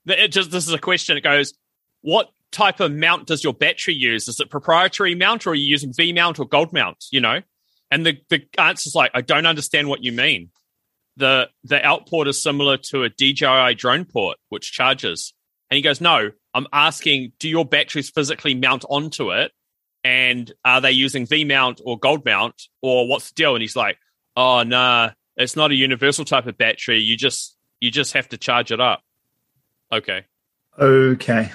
that 0.04 0.20
it 0.20 0.34
just 0.34 0.52
this 0.52 0.68
is 0.68 0.74
a 0.74 0.80
question. 0.80 1.16
It 1.16 1.22
goes, 1.22 1.54
what 2.02 2.30
type 2.52 2.80
of 2.80 2.92
mount 2.92 3.28
does 3.28 3.44
your 3.44 3.54
battery 3.54 3.94
use? 3.94 4.28
Is 4.28 4.40
it 4.40 4.50
proprietary 4.50 5.16
mount 5.16 5.48
or 5.48 5.52
are 5.52 5.56
you 5.56 5.66
using 5.66 5.94
V 5.94 6.14
mount 6.14 6.40
or 6.40 6.48
gold 6.48 6.74
mount? 6.74 7.06
You 7.12 7.22
know, 7.22 7.42
and 7.90 8.06
the 8.06 8.18
the 8.30 8.44
answer's 8.58 8.96
like, 8.96 9.12
I 9.14 9.22
don't 9.22 9.46
understand 9.46 9.88
what 9.88 10.04
you 10.04 10.12
mean. 10.12 10.50
The 11.18 11.50
the 11.64 11.84
output 11.86 12.28
is 12.28 12.42
similar 12.42 12.78
to 12.90 13.04
a 13.04 13.10
DJI 13.10 13.76
drone 13.76 14.06
port, 14.06 14.38
which 14.50 14.72
charges. 14.72 15.34
And 15.70 15.76
he 15.76 15.82
goes, 15.82 16.02
No, 16.02 16.32
I'm 16.54 16.68
asking, 16.72 17.34
do 17.40 17.50
your 17.50 17.66
batteries 17.66 18.10
physically 18.10 18.56
mount 18.56 18.86
onto 18.90 19.32
it? 19.32 19.52
And 20.04 20.52
are 20.66 20.82
they 20.82 20.92
using 20.92 21.26
V 21.26 21.44
mount 21.46 21.80
or 21.86 22.00
gold 22.00 22.26
mount? 22.26 22.64
Or 22.82 23.08
what's 23.08 23.30
the 23.30 23.36
deal? 23.36 23.56
And 23.56 23.62
he's 23.62 23.76
like, 23.76 23.98
Oh 24.36 24.64
nah, 24.64 25.12
it's 25.36 25.56
not 25.56 25.72
a 25.72 25.76
universal 25.76 26.26
type 26.26 26.48
of 26.48 26.58
battery. 26.58 27.00
You 27.00 27.18
just 27.18 27.58
you 27.80 27.92
just 27.92 28.14
have 28.14 28.30
to 28.30 28.38
charge 28.38 28.72
it 28.72 28.80
up. 28.80 29.04
Okay. 29.92 30.26
Okay. 30.80 31.52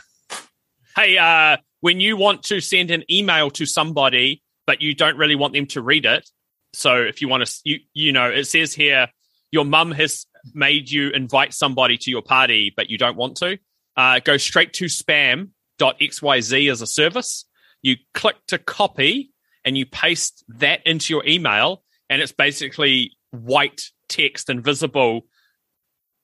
Hey, 0.96 1.18
uh, 1.18 1.58
when 1.80 2.00
you 2.00 2.16
want 2.16 2.42
to 2.44 2.58
send 2.62 2.90
an 2.90 3.04
email 3.10 3.50
to 3.50 3.66
somebody, 3.66 4.42
but 4.66 4.80
you 4.80 4.94
don't 4.94 5.18
really 5.18 5.34
want 5.34 5.52
them 5.52 5.66
to 5.66 5.82
read 5.82 6.06
it, 6.06 6.26
so 6.72 7.02
if 7.02 7.20
you 7.20 7.28
want 7.28 7.44
to, 7.46 7.60
you 7.64 7.80
you 7.92 8.12
know, 8.12 8.30
it 8.30 8.46
says 8.46 8.72
here 8.72 9.08
your 9.52 9.66
mum 9.66 9.92
has 9.92 10.24
made 10.54 10.90
you 10.90 11.10
invite 11.10 11.52
somebody 11.52 11.98
to 11.98 12.10
your 12.10 12.22
party, 12.22 12.72
but 12.74 12.88
you 12.88 12.96
don't 12.96 13.16
want 13.16 13.36
to. 13.36 13.58
Uh, 13.94 14.20
go 14.20 14.38
straight 14.38 14.72
to 14.72 14.86
spam.xyz 14.86 16.70
as 16.70 16.80
a 16.80 16.86
service. 16.86 17.44
You 17.82 17.96
click 18.14 18.36
to 18.48 18.56
copy 18.58 19.32
and 19.66 19.76
you 19.76 19.84
paste 19.84 20.44
that 20.48 20.80
into 20.86 21.12
your 21.12 21.26
email, 21.26 21.82
and 22.08 22.22
it's 22.22 22.32
basically 22.32 23.18
white 23.32 23.82
text 24.08 24.48
invisible 24.48 25.20
visible 25.20 25.26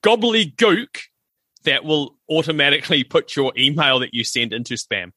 gobbledygook 0.03 0.99
that 1.65 1.85
will 1.85 2.17
automatically 2.31 3.05
put 3.05 3.35
your 3.37 3.53
email 3.57 3.99
that 4.01 4.15
you 4.15 4.25
send 4.25 4.53
into 4.53 4.75
spam. 4.75 5.13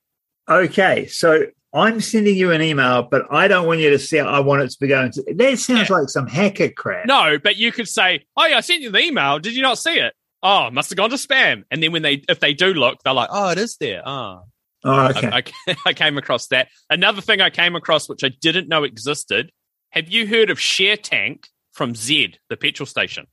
Okay. 0.49 1.07
So 1.07 1.45
I'm 1.73 1.99
sending 2.01 2.35
you 2.35 2.51
an 2.51 2.61
email, 2.61 3.03
but 3.03 3.23
I 3.31 3.47
don't 3.47 3.67
want 3.67 3.79
you 3.79 3.89
to 3.89 3.99
see. 3.99 4.19
I 4.19 4.39
want 4.39 4.61
it 4.63 4.69
to 4.71 4.77
be 4.79 4.87
going 4.87 5.11
to. 5.11 5.23
That 5.35 5.59
sounds 5.59 5.89
Yeah. 5.89 5.95
like 5.97 6.09
some 6.09 6.27
hacker 6.27 6.69
crap. 6.69 7.05
No, 7.07 7.37
but 7.43 7.57
you 7.57 7.71
could 7.71 7.87
say, 7.89 8.25
"Oh 8.37 8.45
yeah, 8.45 8.57
I 8.57 8.61
sent 8.61 8.81
you 8.81 8.91
the 8.91 8.99
email. 8.99 9.39
Did 9.39 9.55
you 9.55 9.61
not 9.61 9.77
see 9.77 9.99
it? 9.99 10.13
Oh, 10.43 10.69
must 10.71 10.89
have 10.91 10.97
gone 10.97 11.09
to 11.09 11.15
spam." 11.17 11.63
And 11.71 11.81
then 11.83 11.91
when 11.91 12.01
they, 12.03 12.23
if 12.29 12.39
they 12.39 12.53
do 12.53 12.67
look, 12.73 12.99
they're 13.03 13.13
like, 13.13 13.29
"Oh, 13.31 13.49
it 13.49 13.57
is 13.57 13.77
there." 13.77 14.01
Oh, 14.07 14.43
Oh, 14.87 15.07
okay. 15.07 15.27
I, 15.29 15.43
I, 15.67 15.75
I 15.87 15.93
came 15.93 16.17
across 16.17 16.47
that. 16.47 16.67
Another 16.91 17.19
thing 17.19 17.41
I 17.41 17.49
came 17.49 17.75
across, 17.75 18.07
which 18.07 18.23
I 18.23 18.29
didn't 18.29 18.67
know 18.69 18.83
existed. 18.83 19.51
Have 19.89 20.07
you 20.09 20.27
heard 20.27 20.49
of 20.51 20.59
Sharetank 20.59 21.45
from 21.73 21.95
Z, 21.95 22.35
the 22.49 22.55
petrol 22.57 22.85
station? 22.85 23.25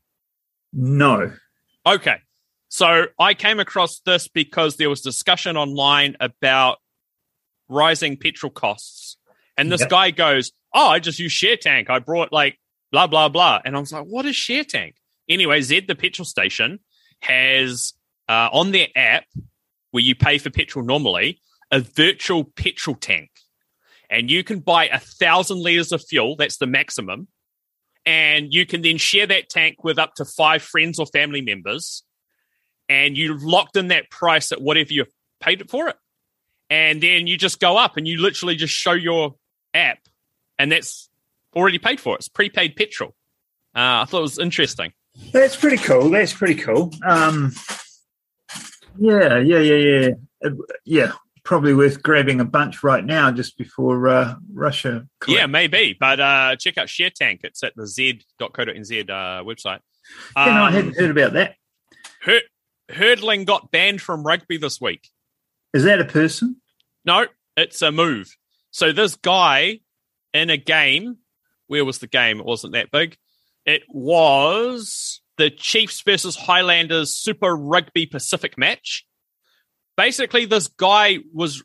no. 0.73 1.33
Okay. 1.85 2.17
So 2.73 3.09
I 3.19 3.35
came 3.35 3.61
across 3.61 4.01
this 4.01 4.29
because 4.29 4.79
there 4.79 4.89
was 4.89 5.03
discussion 5.03 5.59
online 5.59 6.17
about 6.21 6.79
rising 7.69 8.17
petrol 8.17 8.51
costs. 8.51 9.19
And 9.59 9.71
this 9.71 9.83
Yep. 9.83 9.91
guy 9.91 10.11
goes, 10.11 10.53
Oh, 10.73 10.89
I 10.89 10.99
just 10.99 11.19
use 11.19 11.35
Sharetank. 11.35 11.91
I 11.91 11.99
brought 11.99 12.33
like 12.33 12.59
blah, 12.91 13.07
blah, 13.07 13.29
blah. 13.29 13.61
And 13.63 13.77
I 13.77 13.79
was 13.79 13.93
like, 13.93 14.07
What 14.07 14.25
is 14.25 14.37
Sharetank? 14.37 14.95
Anyway, 15.29 15.61
Z, 15.61 15.81
the 15.81 15.95
petrol 15.95 16.25
station, 16.25 16.81
has 17.21 17.93
uh, 18.27 18.49
on 18.51 18.73
their 18.73 18.89
app 18.97 19.27
where 19.91 20.03
you 20.03 20.15
pay 20.15 20.39
for 20.39 20.49
petrol 20.49 20.83
normally, 20.83 21.43
a 21.71 21.81
virtual 21.81 22.45
petrol 22.45 22.97
tank. 22.97 23.33
And 24.09 24.31
you 24.31 24.43
can 24.43 24.61
buy 24.61 24.89
a 24.89 24.99
thousand 24.99 25.59
liters 25.59 25.93
of 25.93 26.03
fuel. 26.03 26.37
That's 26.37 26.57
the 26.57 26.67
maximum 26.67 27.29
and 28.07 28.53
you 28.53 28.65
can 28.67 28.83
then 28.83 28.97
share 28.97 29.27
that 29.27 29.49
tank 29.49 29.85
with 29.85 29.99
up 29.99 30.15
to 30.15 30.25
five 30.25 30.63
friends 30.63 30.99
or 30.99 31.07
family 31.07 31.41
members 31.43 32.03
and 32.93 33.17
you've 33.17 33.43
locked 33.43 33.77
in 33.77 33.89
that 33.89 34.05
price 34.11 34.53
at 34.53 34.61
whatever 34.61 34.93
you've 34.93 35.13
paid 35.41 35.61
it 35.61 35.71
for 35.71 35.89
it 35.89 35.97
and 36.71 37.03
then 37.03 37.27
you 37.27 37.37
just 37.37 37.59
go 37.61 37.77
up 37.77 37.97
and 37.97 38.07
you 38.09 38.21
literally 38.21 38.57
just 38.57 38.73
show 38.75 38.93
your 38.93 39.35
app 39.75 39.99
and 40.59 40.71
that's 40.73 41.09
already 41.57 41.79
paid 41.79 41.99
for 42.01 42.17
it's 42.17 42.29
prepaid 42.29 42.77
petrol 42.77 43.11
uh, 43.75 44.03
i 44.03 44.05
thought 44.07 44.19
it 44.19 44.23
was 44.31 44.39
interesting 44.39 44.93
That's 45.33 45.57
pretty 45.57 45.77
cool. 45.89 46.09
That's 46.11 46.33
pretty 46.33 46.55
cool. 46.67 46.91
Um, 47.07 47.53
yeah, 48.99 49.39
yeah, 49.39 49.59
yeah, 49.59 50.09
yeah, 50.43 50.51
yeah. 50.85 51.13
Probably 51.45 51.75
worth 51.75 52.03
grabbing 52.03 52.41
a 52.41 52.45
bunch 52.45 52.83
right 52.85 53.05
now, 53.05 53.31
just 53.33 53.59
before 53.59 54.09
uh, 54.09 54.35
Russia. 54.55 55.07
yeah 55.27 55.47
maybe 55.47 55.97
but 55.99 56.21
uh, 56.21 56.57
check 56.57 56.79
out 56.79 56.87
Sharetank 56.87 57.41
it's 57.45 57.63
at 57.63 57.75
the 57.77 57.87
z.co.nz 57.87 59.11
uh, 59.11 59.43
website 59.45 59.81
Yeah, 60.37 60.45
no, 60.47 60.51
I 60.65 60.67
Um, 60.69 60.73
hadn't 60.73 60.97
heard 60.97 61.11
about 61.11 61.33
that. 61.35 61.57
hur- 62.23 62.49
hurdling 62.93 63.45
got 63.45 63.71
banned 63.71 64.01
from 64.01 64.25
rugby 64.25 64.57
this 64.57 64.81
week 64.81 65.09
Is 65.73 65.85
that 65.85 66.01
a 66.01 66.05
person? 66.05 66.57
No, 67.05 67.27
it's 67.57 67.83
a 67.83 67.93
move. 67.93 68.37
So 68.71 68.93
this 68.93 69.17
guy 69.17 69.81
in 70.33 70.51
a 70.51 70.57
game, 70.57 71.19
where 71.67 71.85
was 71.85 71.99
the 71.99 72.07
game? 72.07 72.39
It 72.39 72.47
wasn't 72.47 72.75
that 72.75 72.91
big. 72.91 73.17
It 73.67 73.83
was 73.89 75.21
the 75.37 75.51
Chiefs 75.51 76.01
versus 76.03 76.37
Highlanders 76.37 77.13
Super 77.17 77.55
Rugby 77.55 78.07
Pacific 78.07 78.57
match. 78.57 79.05
Basically, 79.97 80.47
this 80.47 80.69
guy 80.69 81.19
was 81.33 81.63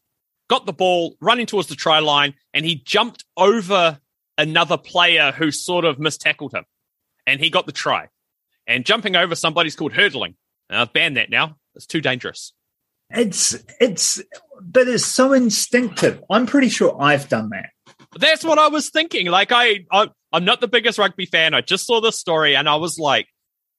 got 0.49 0.65
the 0.65 0.73
ball 0.73 1.15
running 1.21 1.45
towards 1.45 1.67
the 1.67 1.75
try 1.75 1.99
line, 1.99 2.33
and 2.53 2.65
he 2.65 2.75
jumped 2.75 3.25
over 3.35 3.99
another 4.37 4.77
player 4.77 5.31
who 5.31 5.51
sort 5.51 5.85
of 5.85 5.99
mistackled 5.99 6.53
him, 6.53 6.65
and 7.25 7.39
he 7.39 7.49
got 7.49 7.65
the 7.65 7.71
try. 7.71 8.07
And 8.65 8.85
jumping 8.85 9.15
over 9.15 9.33
somebody's 9.33 9.75
called 9.75 9.93
hurdling. 9.93 10.35
And 10.69 10.80
I've 10.80 10.93
banned 10.93 11.17
that 11.17 11.30
now. 11.30 11.58
It's 11.75 11.86
too 11.86 12.01
dangerous. 12.01 12.53
It's 13.10 13.56
it's, 13.80 14.21
but 14.62 14.88
it's 14.88 15.06
so 15.06 15.34
instinctive. 15.34 16.21
I'm 16.30 16.45
pretty 16.45 16.69
sure 16.69 17.01
I've 17.01 17.30
done 17.30 17.49
that. 17.51 17.69
That's 18.19 18.43
what 18.43 18.60
I 18.60 18.67
was 18.67 18.89
thinking. 18.89 19.27
Like 19.27 19.51
I, 19.51 19.86
I 19.91 20.10
I'm 20.34 20.43
not 20.43 20.60
the 20.60 20.67
biggest 20.67 20.97
rugby 20.97 21.25
fan. 21.25 21.53
I 21.53 21.62
just 21.62 21.86
saw 21.86 22.01
this 22.01 22.19
story 22.19 22.56
and 22.56 22.67
I 22.67 22.75
was 22.75 22.99
like, 22.99 23.27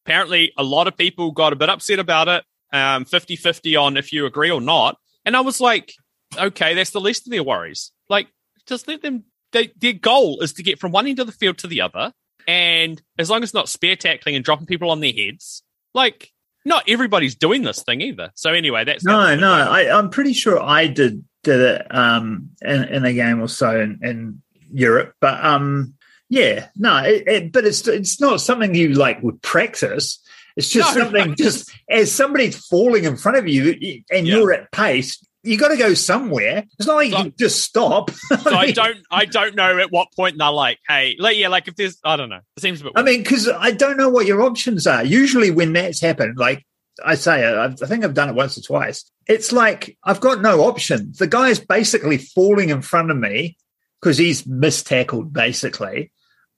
apparently 0.07 0.53
a 0.57 0.65
lot 0.65 0.89
of 0.89 0.97
people 0.97 1.33
got 1.33 1.53
a 1.53 1.57
bit 1.57 1.69
upset 1.69 1.99
about 1.99 2.29
it. 2.29 2.45
Um, 2.71 3.05
50-50 3.07 3.81
on 3.81 3.97
if 3.97 4.13
you 4.13 4.27
agree 4.27 4.51
or 4.51 4.61
not. 4.61 4.97
And 5.25 5.37
I 5.37 5.41
was 5.41 5.61
like, 5.61 5.93
okay, 6.37 6.75
that's 6.75 6.91
the 6.91 7.01
least 7.01 7.27
of 7.27 7.31
their 7.31 7.43
worries. 7.43 7.93
Like, 8.11 8.29
just 8.67 8.89
let 8.89 9.03
them 9.03 9.25
they, 9.53 9.73
their 9.77 9.95
goal 9.95 10.41
is 10.41 10.53
to 10.55 10.63
get 10.63 10.79
from 10.79 10.93
one 10.93 11.07
end 11.07 11.19
of 11.19 11.27
the 11.27 11.33
field 11.33 11.59
to 11.59 11.67
the 11.67 11.81
other. 11.81 12.13
And 12.47 13.01
as 13.19 13.29
long 13.29 13.43
as 13.43 13.51
it's 13.51 13.55
not 13.55 13.69
spear 13.69 13.97
tackling 13.97 14.35
and 14.35 14.45
dropping 14.45 14.67
people 14.67 14.91
on 14.91 15.01
their 15.01 15.13
heads, 15.13 15.63
like 15.95 16.31
not 16.69 16.85
everybody's 16.87 17.35
doing 17.35 17.63
this 17.63 17.83
thing 17.83 18.01
either. 18.03 18.31
So 18.35 18.53
anyway, 18.53 18.85
that's 18.85 19.05
No, 19.05 19.35
no, 19.35 19.51
I, 19.53 19.97
I'm 19.97 20.11
pretty 20.11 20.33
sure 20.35 20.63
I 20.63 20.87
did 20.87 21.25
did 21.43 21.61
it 21.61 21.87
um, 21.95 22.51
in, 22.63 22.85
in 22.85 23.05
a 23.05 23.13
game 23.13 23.41
or 23.41 23.49
so 23.49 23.81
in, 23.81 23.99
in 24.03 24.43
Europe, 24.73 25.15
but 25.21 25.43
um, 25.45 25.95
yeah, 26.29 26.69
no, 26.77 26.99
it, 26.99 27.25
it, 27.27 27.53
but 27.53 27.65
it's 27.65 27.87
it's 27.89 28.21
not 28.21 28.41
something 28.41 28.75
you 28.75 28.93
like 28.93 29.23
would 29.23 29.41
practice. 29.43 30.21
It's 30.57 30.69
just 30.69 30.97
No, 30.97 31.05
something 31.05 31.29
no, 31.31 31.35
just 31.39 31.71
as 31.89 32.11
somebody's 32.13 32.57
falling 32.67 33.05
in 33.05 33.17
front 33.17 33.37
of 33.39 33.47
you 33.49 33.71
and 34.11 34.27
Yeah. 34.27 34.37
you're 34.37 34.53
at 34.53 34.71
pace. 34.73 35.25
You 35.45 35.57
got 35.57 35.69
to 35.69 35.77
go 35.77 35.95
somewhere. 35.95 36.65
It's 36.79 36.87
not 36.89 36.97
like 36.97 37.11
So- 37.11 37.19
you 37.19 37.25
can 37.25 37.35
just 37.39 37.63
stop. 37.63 38.11
so 38.43 38.51
I 38.55 38.73
don't 38.73 38.99
I 39.11 39.25
don't 39.25 39.55
know 39.55 39.79
at 39.79 39.91
what 39.93 40.09
point 40.15 40.37
they're 40.39 40.51
like, 40.51 40.79
hey, 40.89 41.17
like 41.19 41.37
yeah, 41.37 41.49
like 41.49 41.69
if 41.69 41.77
there's 41.77 41.99
I 42.05 42.17
don't 42.17 42.29
know. 42.29 42.41
It 42.57 42.61
seems 42.61 42.81
a 42.81 42.85
bit 42.85 42.93
I 42.97 43.03
mean, 43.03 43.23
because 43.23 43.49
I 43.49 43.71
don't 43.71 43.97
know 43.97 44.09
what 44.09 44.27
your 44.27 44.43
options 44.43 44.87
are. 44.87 45.05
Usually, 45.05 45.51
when 45.51 45.73
that's 45.73 46.01
happened, 46.01 46.39
like 46.39 46.65
I 47.05 47.15
say, 47.15 47.45
I, 47.45 47.67
I 47.67 47.69
think 47.75 48.05
I've 48.05 48.15
done 48.15 48.29
it 48.31 48.35
once 48.35 48.59
or 48.59 48.63
twice. 48.63 49.09
It's 49.27 49.53
like 49.53 49.97
I've 50.05 50.21
got 50.21 50.41
no 50.43 50.63
option. 50.63 51.13
The 51.17 51.27
guy 51.29 51.49
is 51.49 51.61
basically 51.61 52.19
falling 52.19 52.71
in 52.71 52.83
front 52.83 53.11
of 53.11 53.17
me 53.17 53.57
because 54.01 54.19
he's 54.19 54.47
mistackled, 54.47 55.33
basically. 55.33 56.11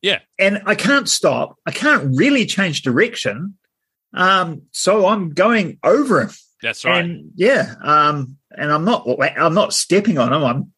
Yeah. 0.03 0.21
and 0.39 0.63
I 0.65 0.77
can't 0.77 1.07
stop. 1.07 1.57
I 1.67 1.73
can't 1.73 2.17
really 2.17 2.47
change 2.47 2.81
direction. 2.81 3.59
Um, 4.15 4.63
so 4.73 5.07
I'm 5.07 5.31
going 5.35 5.79
over 5.85 6.23
him, 6.23 6.31
That's 6.63 6.85
right. 6.87 7.05
and 7.05 7.33
yeah, 7.37 7.75
um, 7.83 8.39
and 8.51 8.73
I'm 8.73 8.85
not. 8.85 9.07
I'm 9.39 9.55
not 9.55 9.73
stepping 9.73 10.19
on 10.19 10.33
him. 10.33 10.45
I'm 10.45 10.73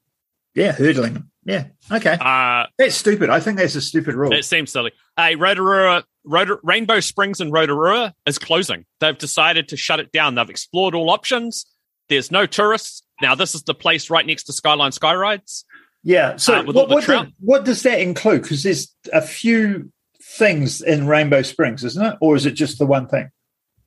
yeah, 0.55 0.73
hurdling 0.73 1.15
him. 1.15 1.31
Yeah, 1.45 1.65
okay, 1.91 2.17
uh 2.21 2.67
that's 2.79 2.95
stupid. 2.95 3.29
I 3.31 3.41
think 3.41 3.59
that's 3.59 3.75
a 3.75 3.81
stupid 3.81 4.15
rule. 4.15 4.33
it 4.33 4.45
seems 4.45 4.71
silly. 4.71 4.93
Hey, 5.17 5.35
Rotorua, 5.35 6.05
Rotor, 6.25 6.61
Rainbow 6.63 7.01
Springs 7.01 7.41
in 7.41 7.51
Rotorua 7.51 8.15
is 8.27 8.39
closing. 8.39 8.85
They've 9.01 9.19
decided 9.19 9.69
to 9.69 9.77
shut 9.77 9.99
it 9.99 10.13
down. 10.13 10.37
They've 10.37 10.49
explored 10.49 10.95
all 10.95 11.11
options. 11.11 11.67
There's 12.09 12.31
no 12.31 12.47
tourists. 12.47 13.03
Now 13.21 13.35
this 13.35 13.55
is 13.55 13.65
the 13.65 13.75
place 13.75 14.09
right 14.11 14.25
next 14.25 14.45
to 14.45 14.53
Skyline 14.53 14.93
Sky 14.93 15.15
Rides. 15.15 15.65
Yeah. 16.05 16.37
So 16.37 16.61
Uh, 16.61 16.65
what, 16.65 16.89
what, 16.89 17.29
what 17.41 17.65
does 17.65 17.83
that 17.83 18.01
include? 18.01 18.43
Because 18.43 18.63
there's 18.63 18.95
a 19.13 19.23
few 19.23 19.91
things 20.23 20.81
in 20.81 21.07
Rainbow 21.07 21.43
Springs, 21.43 21.85
isn't 21.85 22.05
it? 22.05 22.17
Or 22.21 22.37
is 22.37 22.47
it 22.47 22.53
just 22.53 22.79
the 22.79 22.87
one 22.87 23.09
thing? 23.09 23.31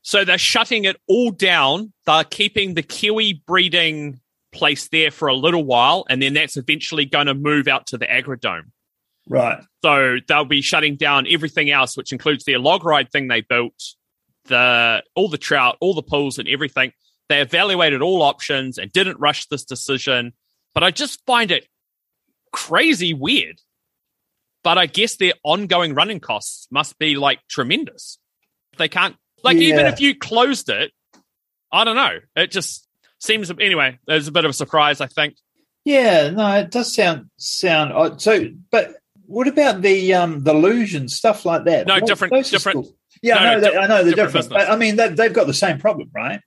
So 0.05 0.23
they're 0.23 0.37
shutting 0.37 0.85
it 0.85 0.97
all 1.07 1.31
down. 1.31 1.91
They're 2.05 2.23
keeping 2.23 2.75
the 2.75 2.83
Kiwi 2.83 3.41
breeding 3.47 4.19
place 4.51 4.87
there 4.89 5.09
for 5.09 5.27
a 5.27 5.33
little 5.33 5.63
while, 5.63 6.05
and 6.07 6.21
then 6.21 6.35
that's 6.35 6.57
eventually 6.57 7.05
going 7.05 7.25
to 7.25 7.33
move 7.33 7.67
out 7.67 7.87
to 7.87 7.97
the 7.97 8.05
Agrodome. 8.05 8.69
Right. 9.27 9.63
So 9.83 10.17
they'll 10.27 10.45
be 10.45 10.61
shutting 10.61 10.95
down 10.95 11.25
everything 11.27 11.71
else, 11.71 11.97
which 11.97 12.11
includes 12.11 12.43
their 12.43 12.59
log 12.59 12.85
ride 12.85 13.11
thing 13.11 13.29
they 13.29 13.41
built, 13.41 13.73
the 14.45 15.01
all 15.15 15.27
the 15.27 15.39
trout, 15.39 15.77
all 15.81 15.95
the 15.95 16.03
pools, 16.03 16.37
and 16.37 16.47
everything. 16.47 16.93
They 17.27 17.41
evaluated 17.41 18.03
all 18.03 18.21
options 18.21 18.77
and 18.77 18.91
didn't 18.91 19.19
rush 19.19 19.47
this 19.47 19.65
decision. 19.65 20.33
But 20.75 20.83
I 20.83 20.91
just 20.91 21.19
find 21.25 21.49
it 21.49 21.67
crazy 22.53 23.15
weird. 23.15 23.59
But 24.63 24.77
I 24.77 24.85
guess 24.85 25.15
their 25.15 25.33
ongoing 25.43 25.95
running 25.95 26.19
costs 26.19 26.67
must 26.69 26.99
be 26.99 27.15
like 27.15 27.39
tremendous. 27.49 28.19
They 28.77 28.87
can't 28.87 29.15
like 29.45 29.57
even 29.57 29.85
if 29.85 30.01
you 30.01 30.15
closed 30.15 30.69
it, 30.69 30.91
I 31.71 31.83
don't 31.83 31.95
know. 31.95 32.19
It 32.35 32.51
just 32.51 32.87
seems 33.19 33.49
anyway. 33.51 33.99
There's 34.07 34.27
a 34.27 34.31
bit 34.31 34.45
of 34.45 34.49
a 34.49 34.53
surprise, 34.53 35.01
I 35.01 35.07
think. 35.07 35.35
Yeah. 35.83 36.29
No, 36.31 36.51
it 36.57 36.71
does 36.71 36.93
sound 36.93 37.29
sound 37.37 37.93
odd. 37.93 38.21
So, 38.21 38.49
but 38.71 38.95
what 39.27 39.47
about 39.47 39.81
the 39.81 40.13
um 40.13 40.43
the 40.43 40.53
luge 40.53 40.95
and 40.95 41.09
stuff 41.09 41.45
like 41.45 41.63
that? 41.65 41.87
No, 41.87 41.95
What- 41.95 42.05
different- 42.07 42.33
different- 42.49 42.85
still- 42.85 42.97
Yeah, 43.21 43.35
no, 43.35 43.39
I 43.39 43.43
know. 43.43 43.53
no, 43.53 43.61
that, 43.61 43.77
I 43.77 43.87
know 43.87 44.03
they're 44.03 44.13
different 44.13 44.33
different. 44.33 44.49
But, 44.49 44.69
I 44.69 44.75
mean, 44.75 44.95
they, 44.97 45.09
they've 45.09 45.33
got 45.33 45.47
the 45.47 45.53
same 45.53 45.79
problem, 45.79 46.11
right? 46.13 46.41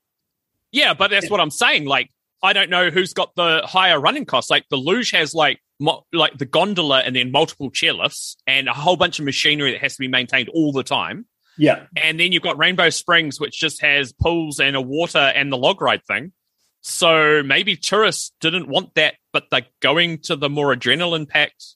Yeah, 0.70 0.94
but 0.94 1.10
that's 1.10 1.30
what 1.30 1.40
I'm 1.40 1.50
saying. 1.50 1.86
Like, 1.86 2.10
I 2.42 2.52
don't 2.52 2.68
know 2.70 2.90
who's 2.90 3.14
got 3.14 3.34
the 3.34 3.62
higher 3.64 3.98
running 3.98 4.26
costs. 4.26 4.50
Like, 4.50 4.66
the 4.68 4.76
luge 4.76 5.10
has 5.12 5.34
like 5.34 5.60
mo- 5.80 6.04
like 6.12 6.36
the 6.38 6.44
gondola 6.46 7.00
and 7.00 7.16
then 7.16 7.32
multiple 7.32 7.70
chairlifts 7.70 8.36
and 8.46 8.68
a 8.68 8.72
whole 8.74 8.96
bunch 8.96 9.18
of 9.18 9.24
machinery 9.24 9.72
that 9.72 9.80
has 9.80 9.94
to 9.94 10.00
be 10.00 10.08
maintained 10.08 10.48
all 10.50 10.72
the 10.72 10.82
time. 10.84 11.26
Yeah. 11.58 11.86
And 11.96 12.18
then 12.18 12.32
you've 12.32 12.42
got 12.42 12.58
Rainbow 12.58 12.90
Springs, 12.90 13.40
which 13.40 13.58
just 13.58 13.82
has 13.82 14.12
pools 14.12 14.60
and 14.60 14.76
a 14.76 14.80
water 14.80 15.18
and 15.18 15.52
the 15.52 15.56
log 15.56 15.80
ride 15.80 16.04
thing. 16.06 16.32
So 16.80 17.42
maybe 17.42 17.76
tourists 17.76 18.32
didn't 18.40 18.68
want 18.68 18.94
that, 18.94 19.14
but 19.32 19.44
they're 19.50 19.66
going 19.80 20.18
to 20.22 20.36
the 20.36 20.48
more 20.48 20.74
adrenaline 20.74 21.28
packed 21.28 21.74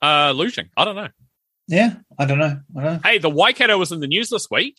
uh 0.00 0.32
luging. 0.32 0.68
I 0.76 0.84
don't 0.84 0.96
know. 0.96 1.08
Yeah. 1.66 1.96
I 2.18 2.24
don't 2.24 2.38
know. 2.38 2.60
I 2.76 2.82
don't 2.82 2.92
know. 2.94 3.00
Hey, 3.02 3.18
the 3.18 3.28
Waikato 3.28 3.76
was 3.76 3.92
in 3.92 4.00
the 4.00 4.06
news 4.06 4.30
this 4.30 4.48
week. 4.50 4.78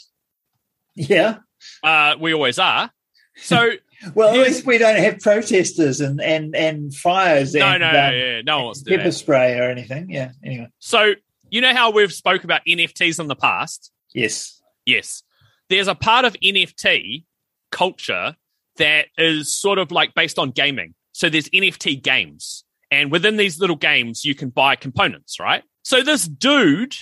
Yeah. 0.96 1.40
Uh, 1.84 2.16
we 2.20 2.34
always 2.34 2.58
are. 2.58 2.90
So 3.36 3.72
Well, 4.16 4.30
at 4.30 4.48
least 4.48 4.66
we 4.66 4.78
don't 4.78 4.98
have 4.98 5.20
protesters 5.20 6.00
and 6.00 6.22
and 6.22 6.56
and 6.56 6.96
fires 6.96 7.54
No, 7.54 7.66
and 7.66 7.82
no, 7.82 7.88
um, 7.88 7.94
yeah, 7.94 8.42
no 8.42 8.58
one 8.58 8.66
wants 8.66 8.84
to 8.84 8.92
do 8.92 8.98
pepper 8.98 9.12
spray 9.12 9.60
or 9.60 9.64
anything. 9.64 10.10
Yeah. 10.10 10.32
Anyway. 10.44 10.68
So 10.80 11.14
you 11.52 11.62
know 11.62 11.74
how 11.74 11.92
we've 11.92 12.14
spoke 12.14 12.44
about 12.44 12.62
NFTs 12.68 13.20
in 13.20 13.28
the 13.28 13.36
past? 13.36 13.92
Yes. 14.14 14.62
Yes. 14.86 15.24
There's 15.70 15.88
a 15.88 15.96
part 15.96 16.26
of 16.26 16.36
NFT 16.44 17.26
culture 17.72 18.36
that 18.78 19.08
is 19.18 19.54
sort 19.54 19.78
of 19.78 19.92
like 19.92 20.14
based 20.14 20.40
on 20.40 20.52
gaming. 20.52 20.96
So 21.12 21.30
there's 21.30 21.50
NFT 21.50 22.02
games. 22.02 22.64
And 22.92 23.12
within 23.12 23.38
these 23.38 23.60
little 23.60 23.76
games, 23.76 24.26
you 24.26 24.34
can 24.34 24.50
buy 24.50 24.76
components, 24.76 25.40
right? 25.40 25.64
So 25.84 26.02
this 26.02 26.28
dude 26.28 26.96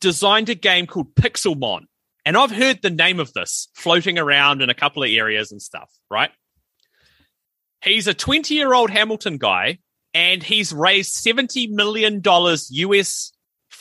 designed 0.00 0.48
a 0.48 0.54
game 0.54 0.86
called 0.86 1.14
Pixelmon. 1.14 1.84
And 2.24 2.36
I've 2.36 2.50
heard 2.50 2.80
the 2.82 2.90
name 2.90 3.20
of 3.20 3.32
this 3.32 3.68
floating 3.74 4.18
around 4.18 4.62
in 4.62 4.70
a 4.70 4.74
couple 4.74 5.02
of 5.02 5.10
areas 5.10 5.50
and 5.50 5.60
stuff, 5.60 5.90
right? 6.10 6.30
He's 7.82 8.06
a 8.06 8.14
20 8.14 8.54
year 8.54 8.72
old 8.72 8.90
Hamilton 8.90 9.36
guy 9.38 9.78
and 10.14 10.42
he's 10.42 10.72
raised 10.72 11.22
$70 11.24 11.70
million 11.70 12.22
US 12.24 13.32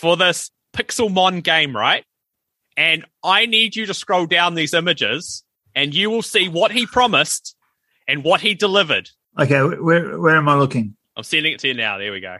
for 0.03 0.17
this 0.17 0.51
Pixelmon 0.75 1.41
game, 1.41 1.73
right? 1.73 2.03
And 2.75 3.05
I 3.23 3.45
need 3.45 3.73
you 3.73 3.85
to 3.85 3.93
scroll 3.93 4.25
down 4.25 4.53
these 4.53 4.73
images 4.73 5.45
and 5.73 5.95
you 5.95 6.09
will 6.09 6.21
see 6.21 6.49
what 6.49 6.73
he 6.73 6.85
promised 6.85 7.55
and 8.05 8.21
what 8.21 8.41
he 8.41 8.53
delivered. 8.53 9.09
Okay. 9.39 9.61
Where 9.61 10.19
where 10.19 10.35
am 10.35 10.49
I 10.49 10.55
looking? 10.55 10.97
I'm 11.15 11.23
sending 11.23 11.53
it 11.53 11.59
to 11.61 11.69
you 11.69 11.73
now. 11.73 11.99
There 11.99 12.11
we 12.11 12.19
go. 12.19 12.35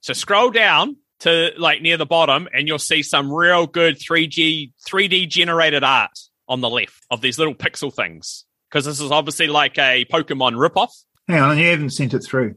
So 0.00 0.14
scroll 0.14 0.50
down 0.50 0.96
to 1.20 1.50
like 1.58 1.82
near 1.82 1.98
the 1.98 2.06
bottom 2.06 2.48
and 2.54 2.66
you'll 2.66 2.78
see 2.78 3.02
some 3.02 3.30
real 3.30 3.66
good 3.66 3.98
3G 3.98 4.72
3D 4.88 5.28
generated 5.28 5.84
art 5.84 6.18
on 6.48 6.62
the 6.62 6.70
left 6.70 7.04
of 7.10 7.20
these 7.20 7.38
little 7.38 7.54
pixel 7.54 7.92
things. 7.94 8.46
Because 8.70 8.86
this 8.86 9.00
is 9.00 9.10
obviously 9.10 9.48
like 9.48 9.76
a 9.76 10.06
Pokemon 10.06 10.54
ripoff. 10.54 10.92
Hang 11.28 11.40
on, 11.40 11.58
you 11.58 11.66
haven't 11.66 11.90
sent 11.90 12.14
it 12.14 12.20
through. 12.20 12.54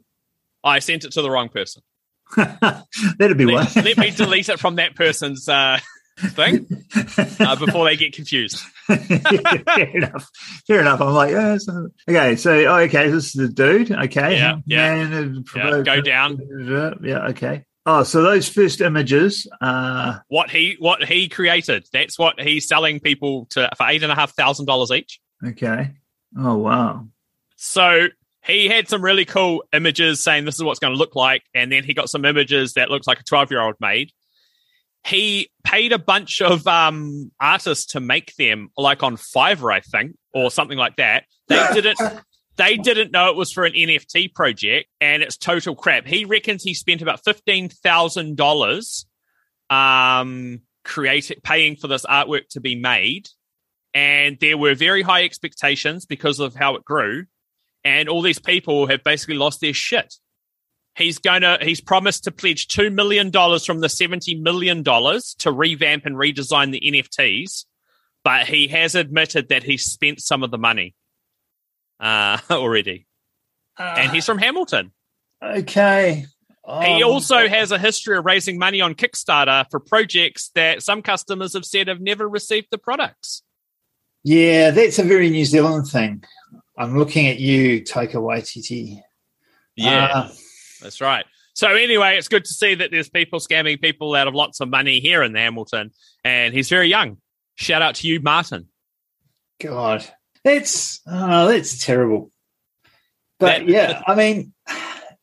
I 0.64 0.80
sent 0.80 1.04
it 1.04 1.12
to 1.12 1.22
the 1.22 1.30
wrong 1.30 1.50
person. 1.50 1.82
That'd 2.36 3.38
be 3.38 3.46
Let, 3.46 3.76
one. 3.76 3.86
let 3.86 3.98
me 3.98 4.12
delete 4.12 4.50
it 4.50 4.60
from 4.60 4.76
that 4.76 4.96
person's 4.96 5.48
uh, 5.48 5.80
thing 6.20 6.66
uh, 7.40 7.56
before 7.64 7.86
they 7.86 7.96
get 7.98 8.14
confused. 8.14 8.58
Fair 8.88 9.98
enough. 9.98 10.30
Fair 10.68 10.82
enough. 10.82 11.02
I'm 11.02 11.14
like, 11.14 11.32
yeah, 11.32 11.58
so- 11.58 11.90
okay. 12.10 12.36
So, 12.36 12.52
oh, 12.66 12.78
okay, 12.82 13.10
this 13.10 13.26
is 13.28 13.34
the 13.34 13.48
dude. 13.50 13.92
Okay, 13.92 14.38
Yeah, 14.38 14.58
yeah. 14.66 15.06
Man, 15.08 15.44
uh, 15.56 15.58
Yeah, 15.58 15.82
go 15.82 16.02
down. 16.02 16.40
Yeah, 17.04 17.28
okay. 17.28 17.66
Oh, 17.88 18.02
so 18.04 18.24
those 18.24 18.50
first 18.50 18.82
images. 18.82 19.48
Uh, 19.62 20.18
What 20.28 20.50
he 20.50 20.76
what 20.80 21.04
he 21.04 21.30
created. 21.30 21.86
That's 21.94 22.18
what 22.18 22.40
he's 22.42 22.68
selling 22.68 23.00
people 23.00 23.46
to 23.52 23.70
for 23.78 23.88
eight 23.88 24.02
and 24.02 24.12
a 24.12 24.16
half 24.16 24.34
thousand 24.36 24.66
dollars 24.66 24.90
each. 24.92 25.20
okay. 25.46 25.92
Oh 26.38 26.56
wow. 26.58 27.06
So 27.58 28.08
he 28.46 28.68
had 28.68 28.88
some 28.88 29.04
really 29.04 29.26
cool 29.26 29.64
images 29.74 30.24
saying 30.24 30.46
this 30.46 30.56
is 30.56 30.64
what's 30.64 30.80
going 30.80 30.94
to 30.94 31.00
look 31.00 31.16
like, 31.16 31.44
and 31.54 31.72
then 31.72 31.84
he 31.84 31.94
got 31.94 32.10
some 32.10 32.26
images 32.26 32.74
that 32.74 32.90
looks 32.90 33.08
like 33.08 33.20
a 33.20 33.24
twelve 33.24 33.52
year 33.52 33.62
old 33.62 33.76
made. 33.80 34.12
He 35.04 35.50
paid 35.64 35.92
a 35.92 36.00
bunch 36.00 36.42
of 36.42 36.66
um, 36.68 37.32
artists 37.40 37.94
to 37.94 38.00
make 38.00 38.36
them, 38.36 38.70
like 38.78 39.04
on 39.04 39.18
Fiverr, 39.18 39.74
I 39.74 39.80
think, 39.80 40.16
or 40.34 40.50
something 40.52 40.78
like 40.78 40.96
that. 40.98 41.26
They 41.48 41.68
didn't. 41.74 42.00
They 42.58 42.78
didn't 42.78 43.12
know 43.12 43.30
it 43.30 43.36
was 43.36 43.52
for 43.52 43.66
an 43.66 43.74
NFT 43.74 44.34
project, 44.34 44.88
and 45.02 45.22
it's 45.22 45.36
total 45.36 45.76
crap. 45.76 46.06
He 46.06 46.24
reckons 46.24 46.64
he 46.64 46.74
spent 46.74 47.02
about 47.02 47.24
fifteen 47.26 47.70
thousand 47.70 48.38
dollars, 48.38 49.06
um, 49.70 50.62
creating, 50.84 51.40
paying 51.44 51.76
for 51.76 51.88
this 51.88 52.06
artwork 52.06 52.48
to 52.52 52.62
be 52.62 52.76
made, 52.76 53.28
and 53.94 54.38
there 54.40 54.58
were 54.58 54.74
very 54.74 55.02
high 55.02 55.24
expectations 55.24 56.06
because 56.06 56.40
of 56.40 56.56
how 56.56 56.76
it 56.76 56.86
grew 56.86 57.26
and 57.86 58.10
all 58.10 58.22
these 58.24 58.40
people 58.40 58.88
have 58.88 59.04
basically 59.04 59.36
lost 59.36 59.62
their 59.62 59.74
shit. 59.74 60.16
He's 60.98 61.20
to 61.20 61.58
he's 61.62 61.80
promised 61.82 62.24
to 62.24 62.32
pledge 62.32 62.68
2 62.68 62.90
million 62.90 63.30
dollars 63.30 63.66
from 63.66 63.80
the 63.80 63.90
70 63.90 64.36
million 64.36 64.82
dollars 64.82 65.36
to 65.40 65.52
revamp 65.52 66.06
and 66.06 66.16
redesign 66.16 66.72
the 66.72 66.82
NFTs, 66.82 67.66
but 68.24 68.48
he 68.48 68.68
has 68.70 68.96
admitted 68.96 69.50
that 69.50 69.64
he 69.64 69.78
spent 69.78 70.20
some 70.22 70.42
of 70.44 70.52
the 70.52 70.58
money 70.58 70.96
uh 72.00 72.40
already. 72.50 73.06
And 73.78 74.12
he's 74.12 74.26
from 74.26 74.38
Hamilton. 74.40 74.92
okay. 75.44 76.26
He 76.82 77.04
Oh, 77.04 77.12
also 77.12 77.48
has 77.48 77.72
a 77.72 77.78
history 77.78 78.18
of 78.18 78.26
raising 78.26 78.58
money 78.58 78.82
on 78.82 78.96
Kickstarter 78.96 79.66
for 79.70 79.80
projects 79.80 80.50
that 80.56 80.82
some 80.82 81.04
customers 81.04 81.54
have 81.54 81.64
said 81.66 81.88
have 81.90 82.02
never 82.02 82.28
received 82.28 82.68
the 82.72 82.80
products. 82.80 83.44
Yeah, 84.24 84.72
that's 84.72 84.98
a 84.98 85.04
very 85.04 85.30
New 85.30 85.46
Zealand 85.46 85.88
thing. 85.88 86.24
I'm 86.78 86.98
looking 86.98 87.28
at 87.28 87.40
you, 87.40 87.82
Taika 87.82 88.16
Waititi. 88.16 89.02
Uh, 89.82 90.30
That's 90.82 91.02
right. 91.02 91.26
So 91.54 91.70
anyway, 91.74 92.18
it's 92.18 92.28
good 92.28 92.44
to 92.46 92.54
see 92.54 92.76
that 92.76 92.92
there's 92.92 93.10
people 93.10 93.40
scamming 93.40 93.82
people 93.82 94.14
out 94.14 94.28
of 94.28 94.36
lots 94.36 94.60
of 94.60 94.70
money 94.70 95.00
here 95.00 95.24
in 95.24 95.32
the 95.32 95.40
Hamilton, 95.40 95.92
and 96.24 96.54
he's 96.54 96.68
very 96.68 96.90
young. 96.90 97.18
Shout 97.56 97.82
out 97.82 97.96
to 97.96 98.08
you, 98.08 98.20
Martin. 98.20 98.68
God, 99.62 100.06
that's 100.44 101.00
oh, 101.08 101.48
that's 101.48 101.84
terrible. 101.84 102.30
But 103.40 103.60
That- 103.60 103.70
yeah, 103.70 104.02
I 104.06 104.16
mean, 104.16 104.54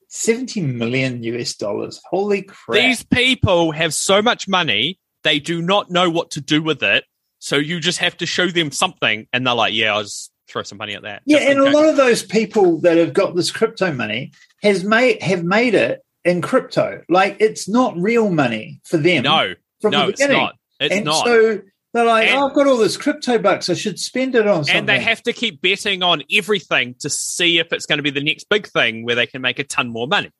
seventy 0.08 0.62
million 0.62 1.22
US 1.22 1.54
dollars. 1.54 2.00
Holy 2.10 2.42
crap! 2.42 2.80
These 2.80 3.02
people 3.04 3.72
have 3.72 3.92
so 3.92 4.22
much 4.22 4.48
money, 4.48 4.98
they 5.24 5.38
do 5.38 5.60
not 5.60 5.90
know 5.90 6.08
what 6.08 6.30
to 6.32 6.40
do 6.40 6.62
with 6.62 6.82
it. 6.82 7.04
So 7.40 7.56
you 7.56 7.80
just 7.80 7.98
have 7.98 8.16
to 8.18 8.26
show 8.26 8.46
them 8.46 8.70
something, 8.70 9.26
and 9.34 9.46
they're 9.46 9.54
like, 9.54 9.74
"Yeah, 9.74 9.94
I'll 9.94 10.04
just 10.04 10.31
throw 10.52 10.62
some 10.62 10.78
money 10.78 10.94
at 10.94 11.02
that." 11.02 11.22
yeah, 11.24 11.38
and 11.38 11.58
a 11.60 11.64
case. 11.64 11.74
lot 11.74 11.88
of 11.88 11.96
those 11.96 12.22
people 12.22 12.80
that 12.82 12.96
have 12.98 13.12
got 13.12 13.34
this 13.34 13.50
crypto 13.50 13.92
money 13.92 14.32
has 14.62 14.84
made 14.84 15.22
have 15.22 15.42
made 15.44 15.74
it 15.74 16.00
in 16.24 16.40
crypto. 16.42 17.02
Like 17.08 17.36
it's 17.40 17.68
not 17.68 17.96
real 17.96 18.30
money 18.30 18.80
for 18.84 18.96
them. 18.98 19.24
no, 19.24 19.54
from 19.80 19.90
no, 19.92 20.02
the 20.02 20.08
it's 20.10 20.20
beginning. 20.20 20.42
not. 20.42 20.54
It's 20.78 20.94
and 20.94 21.04
not. 21.04 21.24
so 21.26 21.60
they're 21.94 22.04
like, 22.06 22.28
And- 22.28 22.38
oh, 22.38 22.48
I've 22.48 22.54
got 22.54 22.66
all 22.66 22.76
this 22.78 22.96
crypto 22.96 23.38
bucks. 23.38 23.68
I 23.68 23.74
should 23.74 23.98
spend 23.98 24.34
it 24.34 24.46
on 24.46 24.64
something. 24.64 24.76
and 24.76 24.88
they 24.88 24.98
have 25.00 25.22
to 25.24 25.32
keep 25.32 25.60
betting 25.60 26.02
on 26.02 26.22
everything 26.32 26.94
to 27.00 27.10
see 27.10 27.58
if 27.58 27.72
it's 27.72 27.84
going 27.86 27.98
to 27.98 28.02
be 28.02 28.10
the 28.10 28.22
next 28.22 28.48
big 28.48 28.66
thing 28.68 29.04
where 29.04 29.14
they 29.14 29.26
can 29.26 29.42
make 29.42 29.58
a 29.58 29.64
ton 29.64 29.88
more 29.88 30.06
money. 30.08 30.30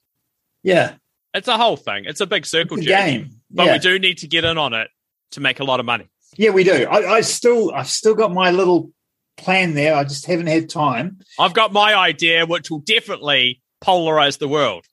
yeah, 0.62 0.94
It's 1.34 1.48
a 1.48 1.56
whole 1.58 1.76
thing. 1.76 2.04
It's 2.06 2.20
a 2.20 2.26
big 2.26 2.42
it's 2.42 2.50
circle 2.50 2.78
a 2.78 2.82
game. 2.82 3.40
But 3.50 3.66
yeah. 3.66 3.72
we 3.74 3.78
do 3.80 3.98
need 3.98 4.18
to 4.18 4.28
get 4.28 4.44
in 4.44 4.56
on 4.58 4.72
it 4.72 4.88
to 5.32 5.40
make 5.40 5.60
a 5.60 5.64
lot 5.64 5.78
of 5.80 5.86
money. 5.86 6.08
Yeah, 6.36 6.50
we 6.50 6.64
do. 6.64 6.86
I, 6.90 7.16
I 7.16 7.20
still, 7.20 7.72
I've 7.74 7.88
still 7.88 8.14
got 8.14 8.32
my 8.32 8.50
little 8.50 8.90
plan 9.36 9.74
there. 9.74 9.94
I 9.94 10.04
just 10.04 10.26
haven't 10.26 10.46
had 10.48 10.68
time. 10.68 11.18
I've 11.38 11.54
got 11.54 11.72
my 11.72 11.94
idea, 11.94 12.46
which 12.46 12.70
will 12.70 12.80
definitely 12.80 13.62
polarize 13.82 14.38
the 14.38 14.48
world. 14.48 14.84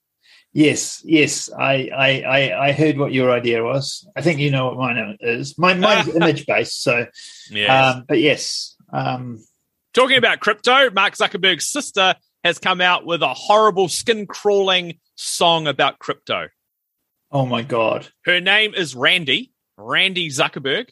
Yes, 0.52 1.02
yes. 1.06 1.52
I, 1.52 1.90
I, 1.96 2.22
I, 2.22 2.68
I 2.68 2.72
heard 2.72 2.98
what 2.98 3.14
your 3.14 3.32
idea 3.32 3.64
was. 3.64 4.08
I 4.16 4.22
think 4.22 4.40
you 4.40 4.50
know 4.50 4.66
what 4.68 4.78
mine 4.78 5.18
is. 5.22 5.58
My, 5.60 5.76
mine's 5.76 6.08
image 6.16 6.46
based. 6.48 6.82
So, 6.82 7.06
Yeah. 7.52 7.90
um, 7.92 8.06
but 8.08 8.20
yes, 8.20 8.76
um, 8.92 9.40
Talking 9.94 10.18
about 10.18 10.40
crypto, 10.40 10.90
Mark 10.92 11.16
Zuckerberg's 11.16 11.68
sister 11.70 12.16
has 12.44 12.58
come 12.60 12.80
out 12.80 13.06
with 13.06 13.22
a 13.24 13.34
horrible 13.34 13.90
skin 13.90 14.28
crawling 14.28 15.00
song 15.16 15.68
about 15.68 16.00
crypto. 16.00 16.48
oh 17.32 17.46
my 17.46 17.62
god. 17.64 18.08
Her 18.26 18.40
name 18.40 18.74
is 18.76 18.96
Randy, 18.96 19.52
Randy 19.78 20.30
Zuckerberg. 20.30 20.90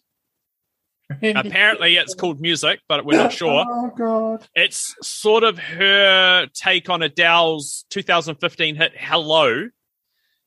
Apparently, 1.10 1.96
it's 1.96 2.14
called 2.20 2.42
music, 2.42 2.80
but 2.88 3.06
we're 3.06 3.18
not 3.18 3.34
sure. 3.34 3.66
Oh 3.70 3.92
god. 3.98 4.48
It's 4.56 4.96
sort 5.02 5.44
of 5.44 5.58
her 5.58 6.48
take 6.54 6.90
on 6.90 7.02
Adele's 7.02 7.86
2015 7.90 8.76
hit 8.76 8.92
Hello. 8.98 9.68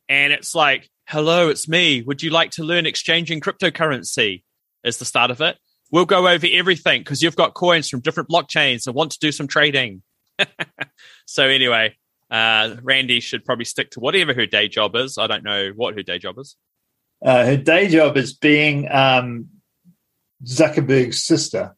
And 0.08 0.32
it's 0.32 0.54
like, 0.54 0.88
Hello, 1.06 1.48
it's 1.48 1.68
me. 1.68 2.02
Would 2.02 2.22
you 2.22 2.30
like 2.30 2.52
to 2.52 2.64
learn 2.64 2.86
exchanging 2.86 3.40
cryptocurrency? 3.40 4.42
Is 4.84 4.98
the 4.98 5.04
start 5.04 5.30
of 5.30 5.40
it. 5.40 5.58
We'll 5.90 6.06
go 6.06 6.28
over 6.28 6.46
everything 6.50 7.00
because 7.00 7.22
you've 7.22 7.36
got 7.36 7.54
coins 7.54 7.88
from 7.88 8.00
different 8.00 8.28
blockchains 8.28 8.86
and 8.86 8.94
want 8.94 9.10
to 9.12 9.18
do 9.18 9.32
some 9.32 9.48
trading. 9.48 10.02
so, 11.26 11.44
anyway, 11.44 11.96
uh, 12.30 12.76
Randy 12.82 13.20
should 13.20 13.44
probably 13.44 13.64
stick 13.64 13.90
to 13.90 14.00
whatever 14.00 14.32
her 14.32 14.46
day 14.46 14.68
job 14.68 14.94
is. 14.94 15.18
I 15.18 15.26
don't 15.26 15.44
know 15.44 15.72
what 15.74 15.94
her 15.96 16.02
day 16.02 16.18
job 16.18 16.38
is. 16.38 16.56
Uh, 17.22 17.44
her 17.44 17.56
day 17.56 17.88
job 17.88 18.16
is 18.16 18.32
being 18.32 18.90
um, 18.90 19.48
Zuckerberg's 20.44 21.22
sister. 21.22 21.76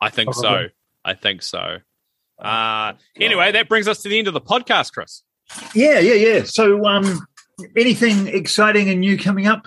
I 0.00 0.10
think 0.10 0.34
so. 0.34 0.66
I 1.04 1.14
think 1.14 1.42
so. 1.42 1.78
Uh, 2.38 2.92
anyway, 3.16 3.52
that 3.52 3.68
brings 3.68 3.88
us 3.88 4.02
to 4.02 4.08
the 4.08 4.18
end 4.18 4.28
of 4.28 4.34
the 4.34 4.40
podcast, 4.40 4.92
Chris. 4.92 5.22
Yeah, 5.74 5.98
yeah, 5.98 6.14
yeah. 6.14 6.42
So, 6.44 6.84
um, 6.86 7.26
anything 7.76 8.28
exciting 8.28 8.88
and 8.90 9.00
new 9.00 9.18
coming 9.18 9.46
up? 9.46 9.66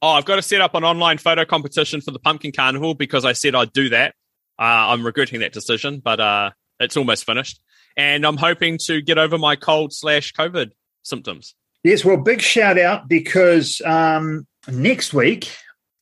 Oh, 0.00 0.10
I've 0.10 0.24
got 0.24 0.36
to 0.36 0.42
set 0.42 0.60
up 0.60 0.74
an 0.74 0.84
online 0.84 1.18
photo 1.18 1.44
competition 1.44 2.00
for 2.00 2.10
the 2.10 2.18
Pumpkin 2.18 2.52
Carnival 2.52 2.94
because 2.94 3.24
I 3.24 3.32
said 3.32 3.54
I'd 3.54 3.72
do 3.72 3.88
that. 3.90 4.14
Uh, 4.58 4.90
I'm 4.90 5.04
regretting 5.04 5.40
that 5.40 5.52
decision, 5.52 6.00
but 6.00 6.20
uh, 6.20 6.50
it's 6.80 6.96
almost 6.96 7.24
finished. 7.24 7.60
And 7.96 8.26
I'm 8.26 8.36
hoping 8.36 8.78
to 8.86 9.00
get 9.00 9.18
over 9.18 9.38
my 9.38 9.56
cold 9.56 9.92
slash 9.92 10.32
COVID 10.32 10.70
symptoms. 11.02 11.54
Yes, 11.84 12.04
well, 12.04 12.16
big 12.16 12.40
shout 12.40 12.78
out 12.78 13.08
because 13.08 13.82
um, 13.84 14.46
next 14.68 15.12
week, 15.12 15.54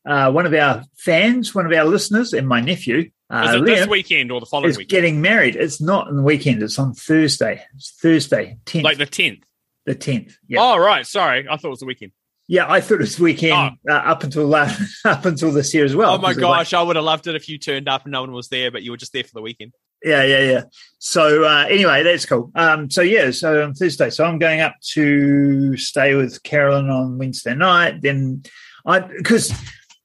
uh, 0.06 0.30
one 0.32 0.46
of 0.46 0.54
our 0.54 0.84
fans, 0.96 1.54
one 1.54 1.66
of 1.66 1.72
our 1.72 1.84
listeners, 1.84 2.32
and 2.32 2.48
my 2.48 2.60
nephew 2.60 3.10
Uh, 3.30 3.44
Is 3.48 3.54
it 3.60 3.64
this 3.64 3.86
weekend 3.86 4.32
or 4.32 4.40
the 4.40 4.46
following 4.46 4.70
is 4.70 4.76
weekend? 4.78 4.90
getting 4.90 5.20
married. 5.20 5.54
It's 5.56 5.80
not 5.80 6.08
on 6.08 6.16
the 6.16 6.22
weekend. 6.22 6.62
It's 6.62 6.78
on 6.78 6.94
Thursday. 6.94 7.62
It's 7.76 7.90
Thursday, 8.02 8.58
tenth, 8.66 8.84
Like 8.84 8.98
the 8.98 9.06
10th. 9.06 9.42
the 9.86 9.94
tenth. 9.94 10.36
Yeah, 10.48 10.58
Oh, 10.60 10.76
right. 10.78 11.06
Sorry. 11.06 11.46
I 11.48 11.56
thought 11.56 11.68
it 11.68 11.70
was 11.70 11.80
the 11.80 11.86
weekend. 11.86 12.10
yeah. 12.48 12.66
I 12.68 12.80
thought 12.80 12.94
it 12.94 13.00
was 13.02 13.20
weekend 13.20 13.76
uh, 13.88 13.92
up 13.92 14.24
until 14.24 14.46
last, 14.48 14.80
up 15.04 15.24
until 15.26 15.52
this 15.52 15.72
year 15.72 15.84
as 15.84 15.94
well. 15.94 16.14
oh, 16.14 16.18
my 16.18 16.30
because 16.30 16.42
of, 16.42 16.48
like, 16.50 16.58
gosh. 16.60 16.74
I 16.74 16.82
would 16.82 16.96
have 16.96 17.04
loved 17.04 17.26
it 17.28 17.36
if 17.36 17.48
you 17.48 17.56
turned 17.58 17.88
up 17.88 18.02
and 18.04 18.10
no 18.12 18.22
one 18.22 18.32
was 18.32 18.48
there, 18.48 18.70
but 18.72 18.82
you 18.82 18.90
were 18.90 18.96
just 18.96 19.12
there 19.12 19.22
for 19.24 19.34
the 19.34 19.42
weekend. 19.42 19.74
Yeah, 20.02 20.24
yeah, 20.24 20.42
yeah. 20.50 20.62
So 20.98 21.44
uh, 21.44 21.66
anyway, 21.68 22.02
that's 22.02 22.24
cool. 22.26 22.50
Um, 22.56 22.90
so 22.90 23.02
yeah, 23.02 23.30
so 23.32 23.62
on 23.62 23.74
Thursday, 23.74 24.08
so 24.10 24.24
I'm 24.24 24.38
going 24.38 24.60
up 24.60 24.74
to 24.94 25.76
stay 25.76 26.14
with 26.14 26.42
Carolyn 26.42 26.88
on 26.90 27.18
Wednesday 27.18 27.54
night. 27.54 28.00
Then 28.02 28.42
I 28.86 29.00
because 29.00 29.52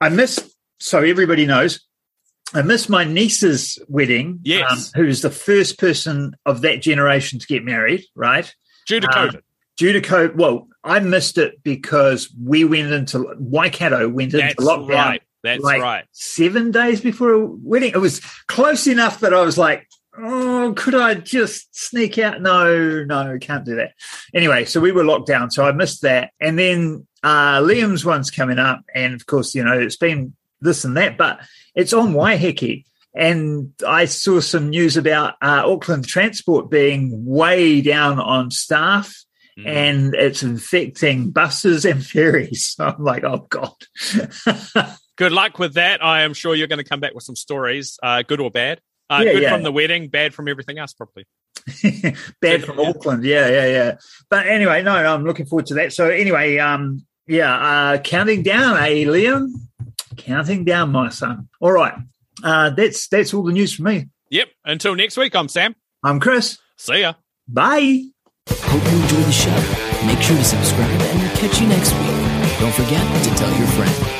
I 0.01 0.10
missed. 0.10 0.49
So 0.79 0.99
everybody 1.01 1.45
knows. 1.45 1.79
I 2.53 2.62
missed 2.62 2.89
my 2.89 3.03
niece's 3.03 3.79
wedding. 3.88 4.39
Yes. 4.43 4.91
um, 4.95 5.01
who's 5.01 5.21
the 5.21 5.31
first 5.31 5.79
person 5.79 6.36
of 6.45 6.62
that 6.62 6.81
generation 6.81 7.39
to 7.39 7.47
get 7.47 7.63
married, 7.63 8.03
right? 8.15 8.53
Due 8.88 8.99
to 8.99 9.08
Uh, 9.08 9.13
COVID. 9.31 9.41
Due 9.77 9.93
to 9.93 10.01
COVID, 10.01 10.36
well, 10.36 10.67
I 10.84 10.99
missed 10.99 11.38
it 11.38 11.62
because 11.63 12.34
we 12.41 12.63
went 12.63 12.91
into 12.93 13.25
Waikato 13.39 14.08
went 14.08 14.34
into 14.34 14.45
That's 14.45 14.55
lockdown 14.55 14.89
right. 14.89 15.21
That's 15.43 15.62
like- 15.63 15.81
right. 15.81 16.05
seven 16.12 16.71
days 16.71 17.01
before 17.01 17.34
a 17.34 17.45
wedding. 17.45 17.91
It 17.93 17.97
was 17.99 18.19
close 18.47 18.88
enough 18.88 19.19
that 19.19 19.34
I 19.34 19.41
was 19.41 19.58
like, 19.58 19.88
oh, 20.17 20.73
could 20.75 20.95
I 20.95 21.15
just 21.15 21.75
sneak 21.75 22.17
out? 22.17 22.41
No, 22.41 23.04
no, 23.04 23.38
can't 23.39 23.65
do 23.65 23.75
that. 23.75 23.93
Anyway, 24.34 24.65
so 24.65 24.80
we 24.80 24.91
were 24.91 25.04
locked 25.04 25.28
down. 25.28 25.51
So 25.51 25.65
I 25.65 25.71
missed 25.71 26.01
that. 26.01 26.32
And 26.39 26.58
then 26.58 27.08
uh, 27.23 27.60
Liam's 27.60 28.06
one's 28.06 28.32
coming 28.32 28.60
up. 28.60 28.82
And 28.93 29.13
of 29.13 29.25
course, 29.25 29.56
you 29.56 29.63
know, 29.63 29.78
it's 29.78 29.97
been 29.97 30.36
this 30.62 30.86
and 30.86 30.97
that, 30.97 31.17
but 31.17 31.39
it's 31.73 31.93
on 31.93 32.13
Waiheke. 32.13 32.86
And 33.15 33.71
I 33.88 34.06
saw 34.06 34.41
some 34.41 34.69
news 34.69 34.97
about 34.97 35.36
uh, 35.41 35.63
Auckland 35.65 36.06
Transport 36.06 36.69
being 36.69 37.25
way 37.25 37.82
down 37.82 38.19
on 38.19 38.51
staff 38.51 39.13
Mm. 39.58 39.67
and 39.67 40.15
it's 40.15 40.43
infecting 40.43 41.32
buses 41.32 41.86
and 41.86 42.06
ferries. 42.06 42.73
So 42.75 42.86
I'm 42.97 43.04
like, 43.04 43.23
oh, 43.23 43.47
God. 43.49 43.71
Good 45.15 45.32
luck 45.32 45.60
with 45.60 45.75
that. 45.75 46.04
I 46.04 46.23
am 46.23 46.34
sure 46.34 46.56
you're 46.56 46.67
going 46.67 46.84
to 46.84 46.89
come 46.89 46.99
back 46.99 47.13
with 47.13 47.23
some 47.23 47.38
stories, 47.38 47.97
uh, 48.04 48.23
good 48.23 48.41
or 48.41 48.51
bad. 48.51 48.82
Uh, 49.09 49.21
Yeah, 49.25 49.33
good 49.33 49.43
yeah. 49.43 49.49
from 49.53 49.63
the 49.63 49.71
wedding, 49.71 50.07
bad 50.09 50.33
from 50.33 50.47
everything 50.47 50.77
else, 50.79 50.93
probably. 50.93 51.25
Bad 52.41 52.63
from 52.63 52.77
Yeah. 52.79 52.89
Auckland. 52.89 53.23
Yeah, 53.23 53.49
yeah, 53.49 53.65
yeah. 53.67 53.95
But 54.29 54.45
anyway, 54.47 54.83
no, 54.83 55.01
no, 55.01 55.13
I'm 55.15 55.23
looking 55.23 55.45
forward 55.47 55.65
to 55.67 55.73
that. 55.75 55.93
So 55.93 56.09
anyway, 56.09 56.57
um, 56.59 57.05
yeah, 57.27 57.55
uh, 57.55 57.97
counting 57.99 58.43
down, 58.43 58.77
eh, 58.77 59.03
Liam? 59.05 59.49
Counting 60.17 60.63
down, 60.63 60.91
my 60.91 61.09
son. 61.09 61.49
All 61.59 61.71
right. 61.71 61.93
Uh, 62.43 62.69
that's 62.71 63.07
that's 63.07 63.33
all 63.33 63.43
the 63.43 63.51
news 63.53 63.73
from 63.73 63.85
me. 63.85 64.07
Yep. 64.29 64.49
Until 64.65 64.95
next 64.95 65.17
week, 65.17 65.35
I'm 65.35 65.47
Sam. 65.47 65.75
I'm 66.03 66.19
Chris. 66.19 66.59
See 66.77 67.01
ya. 67.01 67.13
Bye. 67.47 68.03
Hope 68.49 68.83
you 68.83 69.01
enjoyed 69.01 69.25
the 69.25 69.31
show. 69.31 70.05
Make 70.05 70.21
sure 70.21 70.37
to 70.37 70.43
subscribe 70.43 70.89
and 71.01 71.19
we'll 71.21 71.35
catch 71.37 71.59
you 71.59 71.67
next 71.67 71.91
week. 71.93 72.59
Don't 72.59 72.73
forget 72.75 73.23
to 73.23 73.29
tell 73.35 73.57
your 73.57 73.67
friend. 73.69 74.14